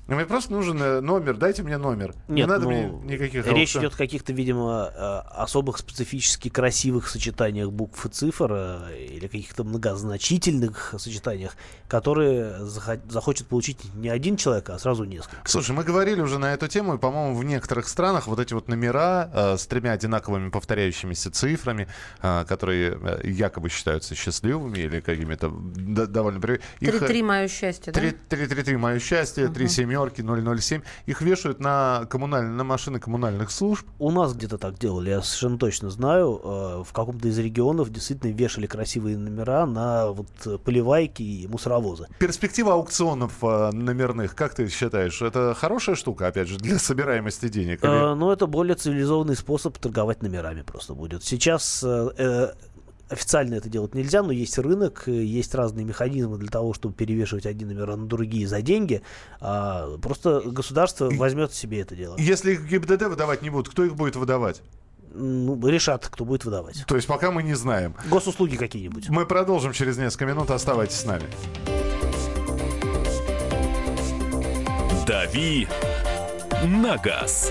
Мне 0.08 0.24
просто 0.24 0.52
нужен 0.52 0.82
э, 0.82 1.00
номер, 1.00 1.36
дайте 1.36 1.62
мне 1.62 1.76
номер. 1.76 2.14
не 2.28 2.36
Нет, 2.36 2.48
надо 2.48 2.64
ну, 2.64 2.70
мне 2.70 3.14
никаких 3.14 3.46
Речь 3.46 3.76
аукцион- 3.76 3.80
идет 3.80 3.94
о 3.94 3.98
каких-то, 3.98 4.32
видимо, 4.32 4.90
э, 4.94 5.18
особых 5.34 5.76
специфически 5.76 6.48
красивых 6.48 7.08
сочетаниях 7.08 7.70
букв 7.70 8.06
и 8.06 8.08
цифр 8.08 8.50
э, 8.50 9.06
или 9.10 9.26
каких-то 9.26 9.64
многозначительных 9.64 10.94
сочетаниях, 10.96 11.56
которые 11.88 12.60
захо- 12.60 13.00
захочет 13.10 13.48
получить 13.48 13.76
не 13.96 14.08
один 14.08 14.38
человек, 14.38 14.70
а 14.70 14.78
сразу 14.78 15.04
несколько. 15.04 15.36
Слушай, 15.44 15.72
мы 15.72 15.84
говорили 15.84 16.22
уже 16.22 16.38
на 16.38 16.54
эту 16.54 16.68
тему, 16.68 16.94
и, 16.94 16.98
по-моему, 16.98 17.36
в 17.36 17.44
некоторых 17.44 17.86
странах 17.86 18.28
вот 18.28 18.40
эти 18.40 18.54
вот 18.54 18.66
номера 18.68 19.30
э, 19.30 19.56
с 19.58 19.66
тремя 19.66 19.92
одинаковыми 19.92 20.48
повторяющимися 20.48 21.30
цифрами, 21.32 21.86
э, 22.22 22.46
которые 22.48 22.98
якобы 23.24 23.68
считаются 23.68 24.14
счастливыми 24.14 24.78
или 24.78 25.00
какими-то 25.00 25.50
довольно... 25.50 26.38
3-3 26.38 27.22
мое 27.22 27.48
счастье, 27.48 27.92
да? 27.92 28.00
333 28.00 28.76
мое 28.78 28.98
счастье, 29.00 29.48
3 29.48 29.68
семерки, 29.68 29.97
007. 30.06 30.82
Их 31.06 31.20
вешают 31.22 31.60
на, 31.60 32.06
коммуналь... 32.10 32.44
на 32.46 32.64
машины 32.64 32.98
коммунальных 33.00 33.50
служб. 33.50 33.86
У 33.98 34.10
нас 34.10 34.34
где-то 34.34 34.58
так 34.58 34.78
делали, 34.78 35.10
я 35.10 35.22
совершенно 35.22 35.58
точно 35.58 35.90
знаю. 35.90 36.40
э, 36.42 36.82
В 36.86 36.92
каком-то 36.92 37.28
из 37.28 37.38
регионов 37.38 37.90
действительно 37.90 38.32
вешали 38.32 38.66
красивые 38.66 39.16
номера 39.16 39.66
на 39.66 40.10
вот 40.10 40.28
поливайки 40.64 41.22
и 41.22 41.46
мусоровозы. 41.48 42.06
Перспектива 42.18 42.74
аукционов 42.74 43.32
э, 43.42 43.70
номерных, 43.72 44.34
как 44.34 44.54
ты 44.54 44.68
считаешь, 44.68 45.20
это 45.22 45.54
хорошая 45.54 45.96
штука, 45.96 46.26
опять 46.28 46.48
же, 46.48 46.58
для 46.58 46.78
собираемости 46.78 47.48
денег? 47.48 47.84
или- 47.84 48.12
Э, 48.12 48.14
Ну, 48.14 48.30
это 48.30 48.46
более 48.46 48.74
цивилизованный 48.74 49.36
способ 49.36 49.76
торговать 49.78 50.22
номерами 50.22 50.62
просто 50.62 50.94
будет. 50.94 51.24
Сейчас 51.24 51.84
официально 53.08 53.54
это 53.54 53.68
делать 53.68 53.94
нельзя, 53.94 54.22
но 54.22 54.32
есть 54.32 54.58
рынок, 54.58 55.04
есть 55.06 55.54
разные 55.54 55.84
механизмы 55.84 56.38
для 56.38 56.48
того, 56.48 56.74
чтобы 56.74 56.94
перевешивать 56.94 57.46
одни 57.46 57.64
номера 57.64 57.96
на 57.96 58.06
другие 58.06 58.46
за 58.46 58.62
деньги. 58.62 59.02
А, 59.40 59.96
просто 59.98 60.42
государство 60.44 61.10
возьмет 61.10 61.52
себе 61.52 61.80
это 61.80 61.96
дело. 61.96 62.16
Если 62.18 62.52
их 62.52 62.68
ГИБДД 62.68 63.02
выдавать 63.02 63.42
не 63.42 63.50
будут, 63.50 63.70
кто 63.70 63.84
их 63.84 63.96
будет 63.96 64.16
выдавать? 64.16 64.62
Ну, 65.14 65.66
решат, 65.66 66.06
кто 66.06 66.24
будет 66.24 66.44
выдавать. 66.44 66.84
То 66.86 66.96
есть 66.96 67.08
пока 67.08 67.30
мы 67.30 67.42
не 67.42 67.54
знаем. 67.54 67.94
Госуслуги 68.10 68.56
какие-нибудь. 68.56 69.08
Мы 69.08 69.26
продолжим 69.26 69.72
через 69.72 69.96
несколько 69.96 70.26
минут. 70.26 70.50
Оставайтесь 70.50 70.96
с 70.96 71.04
нами. 71.04 71.24
«Дави 75.06 75.66
на 76.64 76.98
газ». 76.98 77.50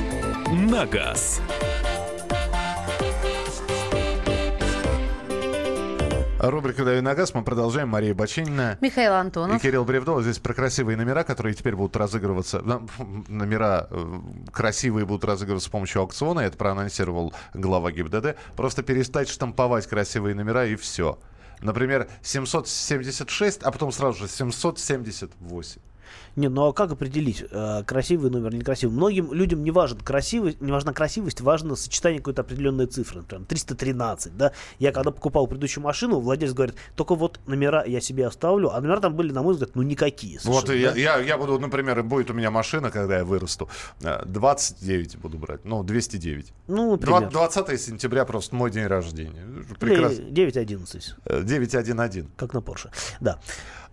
на 0.51 0.85
газ». 0.85 1.41
Рубрика 6.39 6.83
«Дави 6.83 7.01
на 7.01 7.13
газ». 7.13 7.35
Мы 7.35 7.43
продолжаем. 7.43 7.89
Мария 7.89 8.15
Бачинина. 8.15 8.77
Михаил 8.81 9.11
И 9.11 9.15
Антонов. 9.15 9.61
Кирилл 9.61 9.85
Бревдов. 9.85 10.23
Здесь 10.23 10.39
про 10.39 10.55
красивые 10.55 10.97
номера, 10.97 11.23
которые 11.23 11.53
теперь 11.53 11.75
будут 11.75 11.95
разыгрываться. 11.95 12.61
Ну, 12.65 12.87
Номера 13.27 13.87
э, 13.91 14.19
красивые 14.51 15.05
будут 15.05 15.23
разыгрываться 15.23 15.69
с 15.69 15.71
помощью 15.71 16.01
аукциона. 16.01 16.39
Это 16.39 16.57
проанонсировал 16.57 17.31
глава 17.53 17.91
ГИБДД. 17.91 18.37
Просто 18.55 18.81
перестать 18.81 19.29
штамповать 19.29 19.85
красивые 19.85 20.33
номера 20.33 20.65
и 20.65 20.75
все. 20.75 21.19
Например, 21.61 22.09
776, 22.23 23.61
а 23.61 23.71
потом 23.71 23.91
сразу 23.91 24.21
же 24.21 24.27
778. 24.27 25.79
Не, 26.35 26.47
ну 26.47 26.67
а 26.67 26.73
как 26.73 26.91
определить, 26.91 27.43
э, 27.49 27.83
красивый 27.85 28.31
номер 28.31 28.49
или 28.49 28.57
некрасивый? 28.57 28.95
Многим 28.95 29.33
людям 29.33 29.63
не 29.63 29.71
важен 29.71 29.97
красивость, 29.99 30.61
не 30.61 30.71
важна 30.71 30.93
красивость, 30.93 31.41
важно 31.41 31.75
сочетание 31.75 32.19
какой-то 32.19 32.41
определенной 32.41 32.85
цифры, 32.87 33.21
например, 33.21 33.45
313, 33.45 34.37
да. 34.37 34.53
Я 34.79 34.91
когда 34.91 35.11
покупал 35.11 35.47
предыдущую 35.47 35.83
машину, 35.83 36.19
владелец 36.19 36.53
говорит, 36.53 36.75
только 36.95 37.15
вот 37.15 37.39
номера 37.47 37.83
я 37.85 38.01
себе 38.01 38.27
оставлю, 38.27 38.73
а 38.73 38.79
номера 38.81 38.99
там 38.99 39.15
были, 39.15 39.31
на 39.31 39.41
мой 39.41 39.53
взгляд, 39.53 39.71
ну 39.75 39.81
никакие. 39.81 40.39
Вот 40.43 40.69
и 40.69 40.79
я, 40.79 40.91
да. 40.91 40.97
я, 40.97 41.17
я 41.19 41.37
буду, 41.37 41.59
например, 41.59 42.01
будет 42.03 42.29
у 42.29 42.33
меня 42.33 42.51
машина, 42.51 42.91
когда 42.91 43.17
я 43.17 43.25
вырасту, 43.25 43.69
э, 44.01 44.23
29 44.25 45.17
буду 45.17 45.37
брать, 45.37 45.65
ну, 45.65 45.83
209. 45.83 46.53
Ну, 46.67 46.91
например. 46.91 47.29
20 47.29 47.81
сентября 47.81 48.25
просто 48.25 48.55
мой 48.55 48.71
день 48.71 48.85
рождения. 48.85 49.45
Прекрасно. 49.79 50.23
911. 50.25 51.15
Э, 51.25 51.41
911. 51.43 52.25
Как 52.35 52.53
на 52.53 52.61
Порше. 52.61 52.91
Да. 53.19 53.39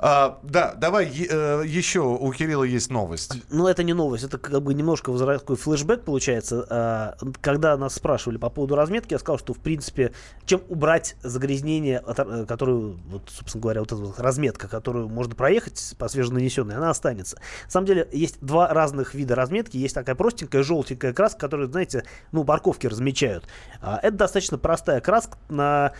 А, 0.01 0.39
да, 0.45 0.75
давай 0.75 1.07
э, 1.07 1.63
еще 1.67 2.01
у 2.01 2.33
Кирилла 2.33 2.63
есть 2.63 2.89
новость. 2.91 3.33
Ну, 3.51 3.67
это 3.67 3.83
не 3.83 3.95
новость, 3.95 4.23
это 4.25 4.39
как 4.39 4.63
бы 4.63 4.73
немножко 4.73 5.11
возврат- 5.11 5.41
такой 5.41 5.57
флешбэк 5.57 6.05
получается. 6.05 6.65
А, 6.71 7.17
Когда 7.41 7.77
нас 7.77 7.95
спрашивали 7.95 8.37
по 8.37 8.49
поводу 8.49 8.77
разметки, 8.77 9.15
я 9.15 9.19
сказал, 9.19 9.39
что, 9.39 9.55
в 9.55 9.59
принципе, 9.59 10.13
чем 10.45 10.63
убрать 10.69 11.17
загрязнение, 11.23 12.03
э, 12.07 12.45
которую, 12.47 12.99
вот, 13.09 13.23
собственно 13.29 13.63
говоря, 13.63 13.81
вот 13.81 13.91
эта 13.91 14.01
вот 14.01 14.21
разметка, 14.21 14.69
которую 14.69 15.09
можно 15.09 15.35
проехать 15.35 15.95
по 15.99 16.07
свеженанесенной, 16.09 16.77
она 16.77 16.91
останется. 16.91 17.37
На 17.65 17.71
самом 17.71 17.87
деле, 17.87 18.09
есть 18.13 18.39
два 18.41 18.69
разных 18.73 19.15
вида 19.15 19.35
разметки. 19.35 19.77
Есть 19.77 19.97
такая 19.97 20.15
простенькая 20.15 20.63
желтенькая 20.63 21.13
краска, 21.13 21.41
которую, 21.41 21.71
знаете, 21.71 22.05
ну, 22.31 22.45
парковки 22.45 22.87
размечают. 22.87 23.47
А, 23.83 23.99
Это 24.01 24.17
достаточно 24.17 24.59
простая 24.59 25.01
краска, 25.01 25.39
на 25.49 25.93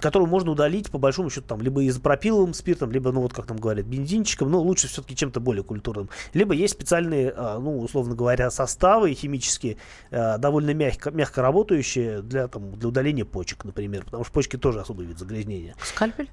которую 0.00 0.28
можно 0.28 0.52
удалить, 0.52 0.90
по 0.90 0.98
большому 0.98 1.30
счету, 1.30 1.46
там, 1.48 1.60
либо 1.60 1.86
изопропиловым 1.86 2.54
спиртом, 2.54 2.90
либо, 2.90 3.12
ну, 3.12 3.20
вот 3.20 3.32
как 3.32 3.46
там 3.46 3.58
говорят, 3.58 3.84
бензинчиком, 3.86 4.50
но 4.50 4.60
лучше 4.60 4.88
все-таки 4.88 5.14
чем-то 5.16 5.40
более 5.40 5.62
культурным. 5.62 6.08
Либо 6.32 6.54
есть 6.54 6.74
специальные, 6.74 7.32
а, 7.36 7.58
ну, 7.58 7.78
условно 7.78 8.14
говоря, 8.14 8.50
составы 8.50 9.12
химические, 9.14 9.76
а, 10.10 10.38
довольно 10.38 10.72
мягко, 10.72 11.10
мягко 11.10 11.42
работающие 11.42 12.22
для, 12.22 12.48
там, 12.48 12.72
для 12.72 12.88
удаления 12.88 13.24
почек, 13.24 13.64
например, 13.64 14.04
потому 14.04 14.24
что 14.24 14.32
почки 14.32 14.56
тоже 14.56 14.80
особый 14.80 15.06
вид 15.06 15.18
загрязнения. 15.18 15.74
Скальпель? 15.82 16.30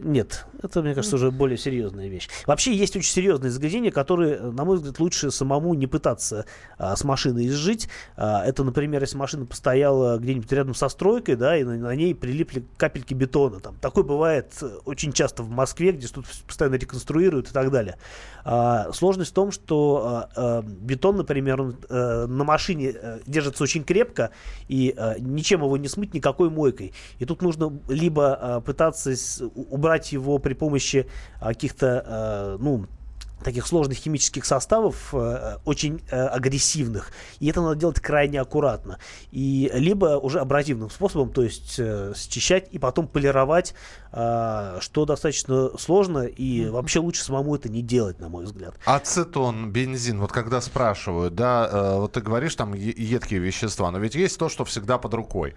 Нет, 0.00 0.46
это, 0.60 0.82
мне 0.82 0.92
кажется, 0.92 1.14
уже 1.14 1.30
более 1.30 1.56
серьезная 1.56 2.08
вещь. 2.08 2.28
Вообще 2.46 2.74
есть 2.74 2.96
очень 2.96 3.12
серьезные 3.12 3.52
загрязнения, 3.52 3.92
которые, 3.92 4.34
э, 4.34 4.50
на 4.50 4.64
мой 4.64 4.76
взгляд, 4.76 4.98
лучше 4.98 5.30
самому 5.30 5.72
не 5.74 5.86
пытаться 5.86 6.46
а, 6.78 6.96
с 6.96 7.04
машиной 7.04 7.46
изжить. 7.46 7.88
А, 8.16 8.44
это, 8.44 8.64
например, 8.64 9.00
если 9.02 9.16
машина 9.16 9.46
постояла 9.46 10.18
где-нибудь 10.18 10.50
рядом 10.50 10.74
со 10.74 10.88
стройкой, 10.88 11.36
да, 11.36 11.56
и 11.56 11.62
на, 11.62 11.76
на 11.76 11.94
ней 11.94 12.12
прилипли 12.12 12.64
капельки 12.76 13.14
бетона. 13.14 13.60
Там. 13.60 13.76
Такое 13.76 14.02
бывает 14.02 14.52
э, 14.62 14.78
очень 14.84 15.12
часто 15.12 15.44
в 15.44 15.50
Москве, 15.50 15.92
где 15.92 16.08
тут 16.08 16.26
постоянно 16.44 16.74
реконструируют 16.74 17.50
и 17.50 17.52
так 17.52 17.70
далее. 17.70 17.96
А, 18.44 18.90
сложность 18.92 19.30
в 19.30 19.34
том, 19.34 19.52
что 19.52 20.02
а, 20.04 20.30
а, 20.34 20.62
бетон, 20.62 21.18
например, 21.18 21.60
он, 21.62 21.76
э, 21.88 22.26
на 22.26 22.42
машине 22.42 22.94
держится 23.26 23.62
очень 23.62 23.84
крепко, 23.84 24.30
и 24.66 24.92
э, 24.96 25.20
ничем 25.20 25.62
его 25.62 25.76
не 25.76 25.86
смыть 25.86 26.14
никакой 26.14 26.50
мойкой. 26.50 26.92
И 27.20 27.26
тут 27.26 27.42
нужно 27.42 27.78
либо 27.88 28.34
а, 28.34 28.60
пытаться 28.60 29.14
убрать 29.54 29.83
убрать 29.84 30.12
его 30.12 30.38
при 30.38 30.54
помощи 30.54 31.06
а, 31.40 31.48
каких-то, 31.48 32.04
э, 32.06 32.56
ну, 32.58 32.86
таких 33.42 33.66
сложных 33.66 33.98
химических 33.98 34.46
составов, 34.46 35.12
э, 35.12 35.58
очень 35.66 36.00
э, 36.10 36.26
агрессивных. 36.28 37.12
И 37.40 37.50
это 37.50 37.60
надо 37.60 37.76
делать 37.76 38.00
крайне 38.00 38.40
аккуратно. 38.40 38.98
И 39.32 39.70
либо 39.74 40.16
уже 40.16 40.40
абразивным 40.40 40.88
способом, 40.88 41.30
то 41.30 41.42
есть 41.42 41.74
э, 41.78 42.14
счищать 42.16 42.68
и 42.72 42.78
потом 42.78 43.06
полировать, 43.06 43.74
э, 44.12 44.78
что 44.80 45.04
достаточно 45.04 45.76
сложно. 45.78 46.20
И 46.20 46.66
вообще 46.70 47.00
лучше 47.00 47.22
самому 47.22 47.54
это 47.54 47.68
не 47.68 47.82
делать, 47.82 48.18
на 48.18 48.30
мой 48.30 48.46
взгляд. 48.46 48.76
Ацетон, 48.86 49.70
бензин, 49.70 50.20
вот 50.20 50.32
когда 50.32 50.62
спрашивают, 50.62 51.34
да, 51.34 51.98
вот 51.98 52.12
ты 52.12 52.22
говоришь 52.22 52.54
там 52.54 52.72
едкие 52.72 53.40
вещества, 53.40 53.90
но 53.90 53.98
ведь 53.98 54.14
есть 54.14 54.38
то, 54.38 54.48
что 54.48 54.64
всегда 54.64 54.96
под 54.96 55.12
рукой. 55.12 55.52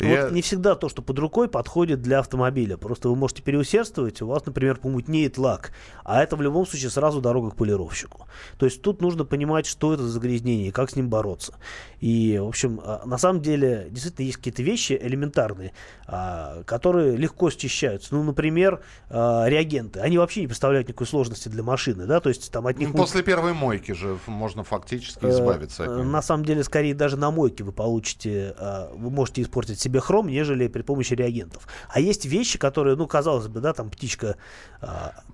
Я- 0.00 0.24
Вот 0.24 0.32
не 0.32 0.42
всегда 0.42 0.74
то, 0.74 0.88
что 0.88 1.02
под 1.02 1.18
рукой, 1.18 1.48
подходит 1.48 2.02
для 2.02 2.18
автомобиля. 2.18 2.76
Просто 2.76 3.08
вы 3.08 3.16
можете 3.16 3.42
переусердствовать, 3.42 4.20
у 4.22 4.26
вас, 4.26 4.44
например, 4.46 4.76
помутнеет 4.78 5.38
лак, 5.38 5.72
а 6.04 6.22
это 6.22 6.36
в 6.36 6.42
любом 6.42 6.66
случае 6.66 6.90
сразу 6.90 7.20
дорога 7.20 7.50
к 7.50 7.56
полировщику. 7.56 8.26
То 8.58 8.66
есть 8.66 8.82
тут 8.82 9.00
нужно 9.00 9.24
понимать, 9.24 9.66
что 9.66 9.92
это 9.94 10.02
за 10.02 10.08
загрязнение 10.10 10.68
и 10.68 10.70
как 10.70 10.90
с 10.90 10.96
ним 10.96 11.08
бороться. 11.08 11.54
И, 12.00 12.38
в 12.42 12.48
общем, 12.48 12.80
а, 12.84 13.02
на 13.06 13.18
самом 13.18 13.42
деле, 13.42 13.86
действительно 13.90 14.26
есть 14.26 14.38
какие-то 14.38 14.62
вещи 14.62 14.98
элементарные, 15.00 15.72
а, 16.06 16.62
которые 16.64 17.16
легко 17.16 17.50
счищаются. 17.50 18.14
Ну, 18.14 18.22
например, 18.24 18.82
а, 19.08 19.46
реагенты. 19.48 20.00
Они 20.00 20.18
вообще 20.18 20.40
не 20.40 20.46
представляют 20.46 20.88
никакой 20.88 21.06
сложности 21.06 21.48
для 21.48 21.62
машины, 21.62 22.06
да, 22.06 22.20
то 22.20 22.28
есть 22.28 22.50
там 22.50 22.66
от 22.66 22.78
них... 22.78 22.88
Ну, 22.88 22.94
После 22.94 23.22
первой 23.22 23.52
мойки 23.52 23.92
же 23.92 24.18
можно 24.26 24.64
фактически 24.64 25.24
Э, 25.24 25.30
избавиться 25.30 25.84
от 25.84 25.90
э, 25.90 25.96
них. 25.98 26.06
На 26.06 26.22
самом 26.22 26.44
деле, 26.44 26.64
скорее 26.64 26.94
даже 26.94 27.16
на 27.16 27.30
мойке 27.30 27.62
вы 27.64 27.72
получите, 27.72 28.54
вы 28.94 29.10
можете 29.10 29.42
испортить 29.42 29.78
себе 29.82 30.00
хром, 30.00 30.28
нежели 30.28 30.68
при 30.68 30.82
помощи 30.82 31.14
реагентов. 31.14 31.66
А 31.88 32.00
есть 32.00 32.24
вещи, 32.24 32.58
которые, 32.58 32.96
ну, 32.96 33.06
казалось 33.06 33.48
бы, 33.48 33.60
да, 33.60 33.72
там 33.72 33.90
птичка, 33.90 34.36
э, 34.80 34.86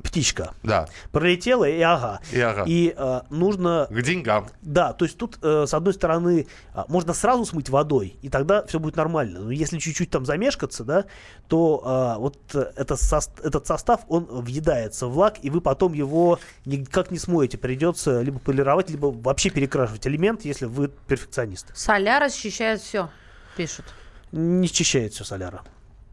птичка 0.02 0.52
Да. 0.62 0.88
пролетела 1.12 1.64
и 1.68 1.80
ага. 1.80 2.20
И 2.32 2.40
ага. 2.40 2.64
И 2.66 2.94
э, 2.96 3.20
нужно... 3.30 3.87
К 3.90 4.02
деньгам. 4.02 4.48
Да, 4.62 4.92
то 4.92 5.04
есть 5.04 5.18
тут, 5.18 5.38
э, 5.42 5.66
с 5.66 5.74
одной 5.74 5.94
стороны, 5.94 6.46
а, 6.74 6.84
можно 6.88 7.12
сразу 7.14 7.44
смыть 7.44 7.68
водой, 7.70 8.16
и 8.22 8.28
тогда 8.28 8.64
все 8.66 8.78
будет 8.78 8.96
нормально. 8.96 9.40
Но 9.40 9.50
если 9.50 9.78
чуть-чуть 9.78 10.11
там 10.11 10.24
замешкаться, 10.24 10.84
да, 10.84 11.04
то 11.48 11.82
а, 11.84 12.18
вот 12.18 12.38
э, 12.54 12.72
это 12.76 12.94
сос- 12.94 13.30
этот 13.42 13.66
состав, 13.66 14.00
он 14.08 14.24
въедается 14.24 15.06
в 15.06 15.16
лак, 15.18 15.37
и 15.42 15.50
вы 15.50 15.61
потом 15.61 15.92
его 15.92 16.38
никак 16.64 17.11
не 17.11 17.18
смоете. 17.18 17.58
Придется 17.58 18.20
либо 18.22 18.38
полировать, 18.38 18.90
либо 18.90 19.06
вообще 19.06 19.50
перекрашивать 19.50 20.06
элемент, 20.06 20.44
если 20.44 20.66
вы 20.66 20.88
перфекционист. 20.88 21.66
Соляра 21.74 22.28
счищает 22.28 22.80
все, 22.80 23.11
пишут. 23.56 23.84
Не 24.32 24.66
счищает 24.68 25.12
все 25.12 25.24
соляра. 25.24 25.62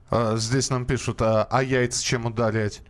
А, 0.10 0.38
Здесь 0.38 0.70
нам 0.70 0.86
пишут, 0.86 1.22
а, 1.22 1.48
а 1.50 1.64
яйца 1.64 2.04
чем 2.04 2.26
удалять? 2.26 2.82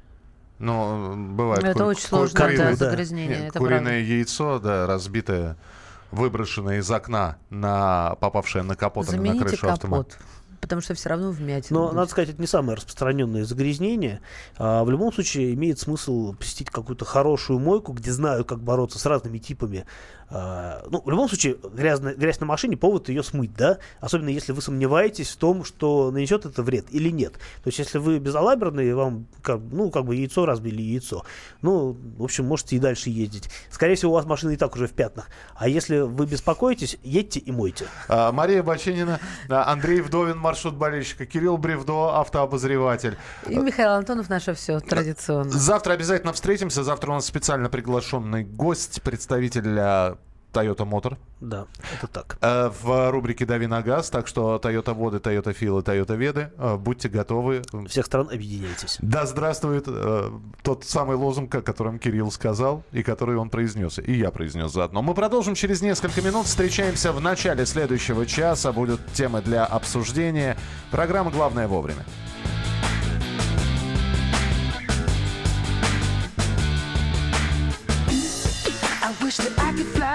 Ну, 0.59 1.15
бывает. 1.35 1.63
Это 1.63 1.79
ку- 1.79 1.85
очень 1.89 2.01
ку- 2.03 2.07
сложно, 2.07 2.39
да, 2.39 2.45
куриное- 2.47 2.75
загрязнение, 2.75 3.38
Нет, 3.39 3.49
это 3.49 3.59
Куриное 3.59 3.81
правда. 3.81 3.99
яйцо, 3.99 4.59
да, 4.59 4.88
разбитое, 4.88 5.57
выброшенное 6.11 6.79
из 6.79 6.89
окна, 6.89 7.38
на, 7.49 8.15
попавшее 8.21 8.63
на 8.63 8.75
капот 8.75 9.11
или 9.11 9.17
на 9.19 9.38
крышу 9.38 9.67
автомобиля. 9.69 10.03
капот, 10.09 10.17
потому 10.61 10.81
что 10.81 10.93
все 10.93 11.09
равно 11.09 11.31
вмятина. 11.31 11.77
Но, 11.79 11.85
будет. 11.88 11.95
надо 11.95 12.11
сказать, 12.11 12.29
это 12.29 12.39
не 12.41 12.47
самое 12.47 12.77
распространенное 12.77 13.43
загрязнение. 13.43 14.21
А, 14.57 14.85
в 14.85 14.89
любом 14.89 15.11
случае, 15.11 15.53
имеет 15.55 15.77
смысл 15.79 16.33
посетить 16.35 16.69
какую-то 16.69 17.03
хорошую 17.03 17.59
мойку, 17.59 17.91
где 17.91 18.11
знают, 18.13 18.47
как 18.47 18.61
бороться 18.63 18.97
с 18.97 19.05
разными 19.05 19.39
типами. 19.39 19.85
А, 20.29 20.83
ну, 20.89 21.01
в 21.05 21.09
любом 21.09 21.27
случае, 21.27 21.57
грязная, 21.73 22.15
грязь 22.15 22.39
на 22.39 22.45
машине, 22.45 22.77
повод 22.77 23.09
ее 23.09 23.23
смыть, 23.23 23.53
да? 23.53 23.77
Особенно 23.99 24.29
если 24.29 24.51
вы 24.51 24.61
сомневаетесь 24.61 25.29
в 25.29 25.38
том, 25.38 25.63
что 25.63 26.11
нанесет 26.11 26.45
это 26.45 26.63
вред 26.63 26.85
или 26.89 27.09
нет. 27.09 27.33
То 27.33 27.67
есть, 27.67 27.79
если 27.79 27.99
вы 27.99 28.17
безалаберные, 28.19 28.95
вам, 28.95 29.27
как, 29.41 29.59
ну, 29.71 29.91
как 29.91 30.05
бы 30.05 30.15
яйцо 30.15 30.45
разбили 30.45 30.81
яйцо. 30.81 31.23
Ну, 31.61 31.95
в 32.17 32.23
общем, 32.23 32.45
можете 32.45 32.75
и 32.75 32.79
дальше 32.79 33.09
ездить. 33.09 33.49
Скорее 33.69 33.95
всего, 33.95 34.11
у 34.11 34.15
вас 34.15 34.25
машина 34.25 34.51
и 34.51 34.57
так 34.57 34.75
уже 34.75 34.88
в 34.88 34.93
пятнах. 34.93 35.29
А 35.55 35.67
если 35.67 35.99
вы 35.99 36.25
беспокоитесь, 36.25 36.97
едьте 37.03 37.39
и 37.39 37.51
мойте. 37.51 37.85
А, 38.07 38.31
Мария 38.31 38.63
Баченина, 38.63 39.19
а, 39.49 39.71
Андрей 39.71 40.01
Вдовин, 40.01 40.38
маршрут 40.38 40.75
болельщика, 40.75 41.25
Кирилл 41.25 41.57
Бревдо, 41.57 42.19
автообозреватель. 42.19 43.17
И 43.47 43.55
Михаил 43.55 43.91
Антонов 43.91 44.29
наше 44.29 44.53
все 44.53 44.79
традиционно. 44.79 45.51
Завтра 45.51 45.93
обязательно 45.93 46.33
встретимся. 46.33 46.83
Завтра 46.83 47.11
у 47.11 47.13
нас 47.13 47.25
специально 47.25 47.69
приглашенный 47.69 48.43
гость, 48.43 49.01
представитель 49.01 49.77
а, 49.79 50.17
Toyota 50.55 50.87
Motor. 50.89 51.17
Да, 51.41 51.65
это 51.93 52.07
так. 52.07 52.37
Э, 52.41 52.69
В 52.81 53.11
рубрике 53.11 53.45
«Дави 53.45 53.67
на 53.67 53.81
газ», 53.81 54.09
так 54.09 54.27
что 54.27 54.59
Toyota 54.63 54.93
Воды, 54.93 55.17
Toyota 55.17 55.53
Фил 55.53 55.79
и 55.79 55.81
Toyota 55.81 56.15
Веды. 56.15 56.51
э, 56.57 56.77
Будьте 56.77 57.09
готовы. 57.09 57.61
Всех 57.87 58.05
стран 58.05 58.29
объединяйтесь. 58.31 58.97
Да 59.01 59.25
здравствует 59.25 59.83
э, 59.87 60.29
тот 60.63 60.85
самый 60.85 61.17
лозунг, 61.17 61.53
о 61.55 61.61
котором 61.61 61.99
Кирилл 61.99 62.31
сказал, 62.31 62.83
и 62.91 63.03
который 63.03 63.35
он 63.37 63.49
произнес, 63.49 63.99
и 63.99 64.13
я 64.13 64.31
произнес 64.31 64.71
заодно. 64.71 65.01
Мы 65.01 65.13
продолжим 65.13 65.55
через 65.55 65.81
несколько 65.81 66.21
минут. 66.21 66.45
Встречаемся 66.45 67.11
в 67.11 67.19
начале 67.21 67.65
следующего 67.65 68.25
часа. 68.25 68.71
Будут 68.71 69.01
темы 69.13 69.41
для 69.41 69.65
обсуждения. 69.65 70.57
Программа 70.91 71.31
«Главное 71.31 71.67
вовремя». 71.67 72.03
I 79.01 79.11
wish 79.23 79.37
that 79.37 79.53
I 79.59 79.71
could 79.73 79.87
fly 79.87 80.14